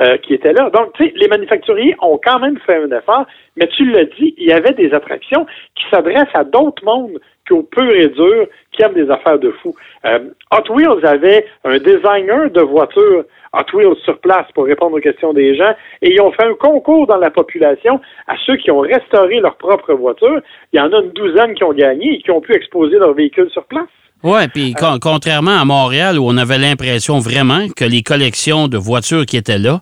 Euh, 0.00 0.16
qui 0.16 0.32
était 0.32 0.54
là. 0.54 0.70
Donc, 0.70 0.94
tu 0.94 1.04
sais, 1.04 1.12
les 1.16 1.28
manufacturiers 1.28 1.94
ont 2.00 2.18
quand 2.24 2.38
même 2.38 2.58
fait 2.60 2.76
un 2.76 2.90
effort, 2.96 3.26
mais 3.56 3.66
tu 3.66 3.84
l'as 3.84 4.06
dit, 4.06 4.34
il 4.38 4.48
y 4.48 4.52
avait 4.52 4.72
des 4.72 4.94
attractions 4.94 5.44
qui 5.74 5.84
s'adressent 5.90 6.34
à 6.34 6.44
d'autres 6.44 6.82
mondes 6.82 7.20
qu'au 7.46 7.62
pur 7.62 7.90
et 7.90 8.08
dur, 8.08 8.46
qui 8.72 8.82
aiment 8.82 8.94
des 8.94 9.10
affaires 9.10 9.38
de 9.38 9.50
fou. 9.50 9.74
Euh, 10.06 10.30
Hot 10.50 10.72
Wheels 10.72 11.04
avait 11.04 11.44
un 11.64 11.76
designer 11.76 12.50
de 12.50 12.62
voitures 12.62 13.24
Hot 13.52 13.76
Wheels 13.76 13.98
sur 14.02 14.18
place 14.20 14.46
pour 14.54 14.64
répondre 14.64 14.96
aux 14.96 15.00
questions 15.00 15.34
des 15.34 15.54
gens, 15.56 15.74
et 16.00 16.10
ils 16.10 16.20
ont 16.22 16.32
fait 16.32 16.46
un 16.46 16.54
concours 16.54 17.06
dans 17.06 17.18
la 17.18 17.30
population 17.30 18.00
à 18.28 18.36
ceux 18.46 18.56
qui 18.56 18.70
ont 18.70 18.80
restauré 18.80 19.40
leur 19.40 19.56
propre 19.56 19.92
voiture. 19.92 20.40
Il 20.72 20.78
y 20.78 20.80
en 20.80 20.90
a 20.90 21.02
une 21.02 21.10
douzaine 21.10 21.52
qui 21.52 21.64
ont 21.64 21.74
gagné 21.74 22.14
et 22.14 22.22
qui 22.22 22.30
ont 22.30 22.40
pu 22.40 22.54
exposer 22.54 22.96
leur 22.96 23.12
véhicule 23.12 23.50
sur 23.50 23.64
place. 23.66 23.88
Oui, 24.24 24.48
puis 24.48 24.74
euh, 24.80 24.98
contrairement 25.00 25.58
à 25.58 25.64
Montréal, 25.64 26.18
où 26.18 26.26
on 26.26 26.36
avait 26.36 26.58
l'impression 26.58 27.18
vraiment 27.18 27.66
que 27.74 27.84
les 27.84 28.02
collections 28.02 28.68
de 28.68 28.78
voitures 28.78 29.26
qui 29.26 29.36
étaient 29.36 29.58
là, 29.58 29.80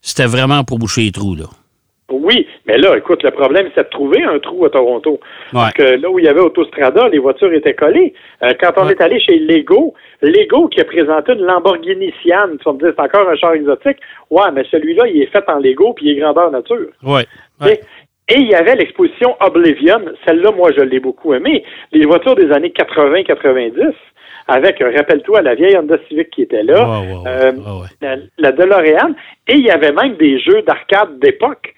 c'était 0.00 0.26
vraiment 0.26 0.64
pour 0.64 0.78
boucher 0.78 1.02
les 1.02 1.12
trous, 1.12 1.34
là. 1.34 1.44
Oui, 2.12 2.46
mais 2.66 2.76
là, 2.76 2.96
écoute, 2.96 3.22
le 3.22 3.30
problème, 3.30 3.68
c'est 3.74 3.84
de 3.84 3.88
trouver 3.88 4.22
un 4.22 4.38
trou 4.38 4.64
à 4.66 4.70
Toronto. 4.70 5.18
Parce 5.50 5.72
que 5.72 5.82
là 5.82 6.10
où 6.10 6.18
il 6.18 6.26
y 6.26 6.28
avait 6.28 6.40
Autostrada, 6.40 7.08
les 7.08 7.18
voitures 7.18 7.52
étaient 7.54 7.74
collées. 7.74 8.12
Euh, 8.42 8.52
quand 8.60 8.72
on 8.76 8.88
est 8.88 9.00
allé 9.00 9.18
chez 9.18 9.38
Lego, 9.38 9.94
Lego 10.20 10.68
qui 10.68 10.80
a 10.80 10.84
présenté 10.84 11.32
une 11.32 11.44
Lamborghini 11.44 12.12
Sian, 12.22 12.48
tu 12.58 12.64
vas 12.64 12.72
me 12.74 12.78
dire, 12.78 12.92
c'est 12.96 13.02
encore 13.02 13.28
un 13.28 13.36
char 13.36 13.54
exotique. 13.54 13.96
Ouais, 14.30 14.50
mais 14.52 14.64
celui-là, 14.70 15.06
il 15.08 15.22
est 15.22 15.26
fait 15.26 15.44
en 15.48 15.58
Lego 15.58 15.94
puis 15.94 16.06
il 16.06 16.18
est 16.18 16.20
grandeur 16.20 16.50
nature. 16.50 16.88
Oui. 17.02 17.22
Et 18.32 18.38
il 18.38 18.48
y 18.48 18.54
avait 18.54 18.76
l'exposition 18.76 19.36
Oblivion. 19.40 20.00
Celle-là, 20.26 20.52
moi, 20.52 20.70
je 20.74 20.80
l'ai 20.80 21.00
beaucoup 21.00 21.34
aimée. 21.34 21.62
Les 21.92 22.06
voitures 22.06 22.34
des 22.34 22.50
années 22.50 22.72
80-90 22.74 23.92
avec, 24.48 24.78
rappelle-toi, 24.78 25.42
la 25.42 25.54
vieille 25.54 25.76
Honda 25.76 25.96
Civic 26.08 26.30
qui 26.30 26.42
était 26.42 26.62
là, 26.62 27.02
euh, 27.26 27.52
la, 28.38 28.52
DeLorean, 28.52 29.12
et 29.48 29.54
il 29.54 29.64
y 29.64 29.70
avait 29.70 29.92
même 29.92 30.16
des 30.16 30.40
jeux 30.40 30.62
d'arcade 30.62 31.18
d'époque. 31.20 31.74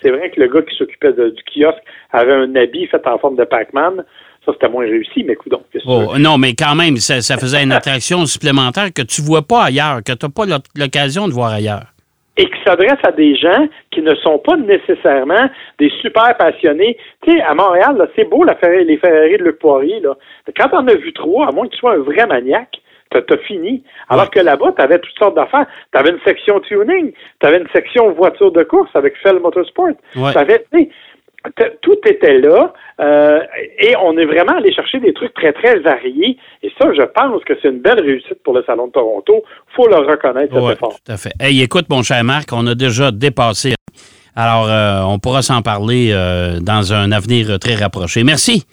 c'est 0.00 0.10
vrai 0.10 0.30
que 0.30 0.40
le 0.40 0.46
gars 0.46 0.62
qui 0.62 0.76
s'occupait 0.76 1.12
du 1.12 1.42
kiosque 1.52 1.82
avait 2.12 2.32
un 2.32 2.54
habit 2.54 2.86
fait 2.86 3.04
en 3.06 3.18
forme 3.18 3.36
de 3.36 3.44
Pac-Man. 3.44 4.04
Ça, 4.46 4.52
c'était 4.52 4.68
moins 4.68 4.84
réussi, 4.84 5.24
mais 5.24 5.34
coudons. 5.34 5.62
Oh, 5.86 6.16
non, 6.18 6.38
mais 6.38 6.54
quand 6.54 6.76
même, 6.76 6.98
ça, 6.98 7.20
ça 7.20 7.36
faisait 7.36 7.64
une 7.64 7.72
attraction 7.72 8.24
supplémentaire 8.26 8.92
que 8.94 9.02
tu 9.02 9.22
ne 9.22 9.26
vois 9.26 9.42
pas 9.42 9.64
ailleurs, 9.64 10.04
que 10.04 10.12
tu 10.12 10.24
n'as 10.24 10.32
pas 10.32 10.44
l'occasion 10.76 11.26
de 11.26 11.32
voir 11.32 11.52
ailleurs 11.52 11.95
et 12.36 12.44
qui 12.44 12.58
s'adresse 12.64 12.98
à 13.04 13.12
des 13.12 13.34
gens 13.36 13.68
qui 13.90 14.02
ne 14.02 14.14
sont 14.16 14.38
pas 14.38 14.56
nécessairement 14.56 15.48
des 15.78 15.90
super 16.00 16.36
passionnés. 16.36 16.96
Tu 17.22 17.32
sais, 17.32 17.40
à 17.42 17.54
Montréal, 17.54 18.08
c'est 18.14 18.28
beau 18.28 18.44
la 18.44 18.56
les 18.62 18.96
Ferrari 18.98 19.38
de 19.38 19.44
Luc 19.44 19.58
Poirier. 19.58 20.00
Là. 20.00 20.14
Quand 20.56 20.68
on 20.72 20.86
a 20.88 20.94
vu 20.94 21.12
trop, 21.12 21.42
à 21.42 21.52
moins 21.52 21.66
que 21.66 21.72
tu 21.72 21.78
sois 21.78 21.94
un 21.94 21.98
vrai 21.98 22.26
maniaque, 22.26 22.80
t'as 23.10 23.20
as 23.34 23.38
fini. 23.38 23.82
Alors 24.08 24.30
que 24.30 24.40
là-bas, 24.40 24.72
tu 24.76 24.82
avais 24.82 24.98
toutes 24.98 25.18
sortes 25.18 25.36
d'affaires. 25.36 25.66
Tu 25.92 25.98
avais 25.98 26.10
une 26.10 26.20
section 26.24 26.60
tuning, 26.60 27.12
tu 27.40 27.46
avais 27.46 27.58
une 27.58 27.68
section 27.74 28.12
voiture 28.12 28.52
de 28.52 28.62
course 28.64 28.90
avec 28.94 29.16
Fell 29.18 29.38
Motorsport. 29.38 29.94
Ouais. 30.16 30.32
Tu 30.32 30.38
tout 31.82 31.98
était 32.06 32.38
là 32.38 32.72
euh, 33.00 33.40
et 33.78 33.94
on 34.02 34.16
est 34.16 34.24
vraiment 34.24 34.56
allé 34.56 34.72
chercher 34.72 35.00
des 35.00 35.12
trucs 35.12 35.34
très, 35.34 35.52
très 35.52 35.78
variés. 35.80 36.38
Et 36.62 36.72
ça, 36.80 36.92
je 36.92 37.02
pense 37.02 37.44
que 37.44 37.54
c'est 37.60 37.68
une 37.68 37.80
belle 37.80 38.00
réussite 38.00 38.42
pour 38.42 38.54
le 38.54 38.64
Salon 38.64 38.86
de 38.88 38.92
Toronto. 38.92 39.44
faut 39.74 39.88
le 39.88 39.96
reconnaître, 39.96 40.54
cet 40.54 40.76
effort. 40.76 40.96
Tout 41.04 41.12
à 41.12 41.16
fait. 41.16 41.32
Hey, 41.38 41.62
écoute, 41.62 41.86
mon 41.90 42.02
cher 42.02 42.22
Marc, 42.24 42.48
on 42.52 42.66
a 42.66 42.74
déjà 42.74 43.10
dépassé. 43.10 43.74
Alors, 44.34 44.68
euh, 44.68 45.02
on 45.06 45.18
pourra 45.18 45.42
s'en 45.42 45.62
parler 45.62 46.10
euh, 46.12 46.58
dans 46.60 46.92
un 46.92 47.12
avenir 47.12 47.58
très 47.58 47.74
rapproché. 47.74 48.24
Merci. 48.24 48.64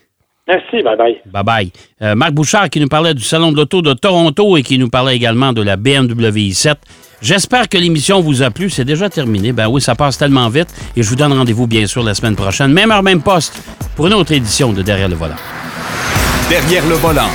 Merci, 0.48 0.84
bye 0.84 0.98
bye. 0.98 1.22
Bye 1.26 1.44
bye. 1.44 2.16
Marc 2.16 2.34
Bouchard 2.34 2.70
qui 2.70 2.82
nous 2.82 2.90
parlait 2.90 3.14
du 3.14 3.24
Salon 3.24 3.54
de 3.54 3.58
l'Auto 3.58 3.82
de 3.82 3.94
Toronto 3.94 4.58
et 4.58 4.62
qui 4.62 4.78
nous 4.78 4.90
parlait 4.90 5.16
également 5.16 5.54
de 5.54 5.62
la 5.62 5.78
BMW 5.78 6.50
i7. 6.50 6.76
J'espère 7.24 7.70
que 7.70 7.78
l'émission 7.78 8.20
vous 8.20 8.44
a 8.44 8.52
plu. 8.52 8.70
C'est 8.70 8.84
déjà 8.84 9.10
terminé. 9.10 9.54
Ben 9.54 9.70
oui, 9.70 9.82
ça 9.82 9.96
passe 9.96 10.18
tellement 10.18 10.50
vite. 10.50 10.68
Et 10.98 11.02
je 11.02 11.10
vous 11.10 11.16
donne 11.16 11.32
rendez-vous, 11.32 11.68
bien 11.68 11.88
sûr, 11.88 12.04
la 12.04 12.14
semaine 12.14 12.36
prochaine, 12.36 12.74
même 12.74 12.92
heure, 12.92 13.02
même 13.02 13.22
poste, 13.22 13.54
pour 13.96 14.08
une 14.08 14.14
autre 14.14 14.34
édition 14.34 14.74
de 14.74 14.82
Derrière 14.82 15.08
le 15.08 15.16
volant. 15.16 15.38
Derrière 16.50 16.86
le 16.86 16.96
volant. 16.96 17.30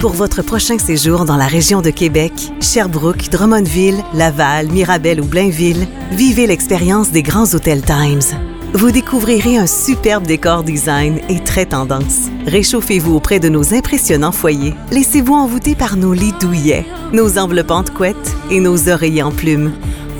Pour 0.00 0.12
votre 0.12 0.42
prochain 0.42 0.78
séjour 0.78 1.26
dans 1.26 1.36
la 1.36 1.46
région 1.46 1.82
de 1.82 1.90
Québec, 1.90 2.32
Sherbrooke, 2.60 3.30
Drummondville, 3.30 4.02
Laval, 4.12 4.66
Mirabel 4.68 5.20
ou 5.20 5.24
Blainville, 5.24 5.86
vivez 6.10 6.48
l'expérience 6.48 7.12
des 7.12 7.22
grands 7.22 7.54
hôtels 7.54 7.82
Times. 7.82 8.49
Vous 8.72 8.92
découvrirez 8.92 9.56
un 9.58 9.66
superbe 9.66 10.26
décor 10.26 10.62
design 10.62 11.20
et 11.28 11.42
très 11.42 11.66
tendance. 11.66 12.28
Réchauffez-vous 12.46 13.16
auprès 13.16 13.40
de 13.40 13.48
nos 13.48 13.74
impressionnants 13.74 14.30
foyers. 14.30 14.74
Laissez-vous 14.92 15.34
envoûter 15.34 15.74
par 15.74 15.96
nos 15.96 16.12
lits 16.12 16.34
douillets, 16.40 16.86
nos 17.12 17.36
enveloppantes 17.36 17.92
couettes 17.92 18.36
et 18.48 18.60
nos 18.60 18.88
oreillers 18.88 19.24
en 19.24 19.32
plumes. 19.32 19.72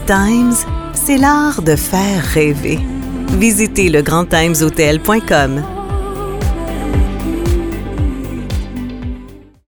Times, 0.07 0.57
c'est 0.95 1.17
l'art 1.17 1.63
de 1.63 1.77
faire 1.77 2.25
rêver. 2.25 2.81
Visitez 3.39 3.89
legrandtimeshotel.com. 3.89 5.80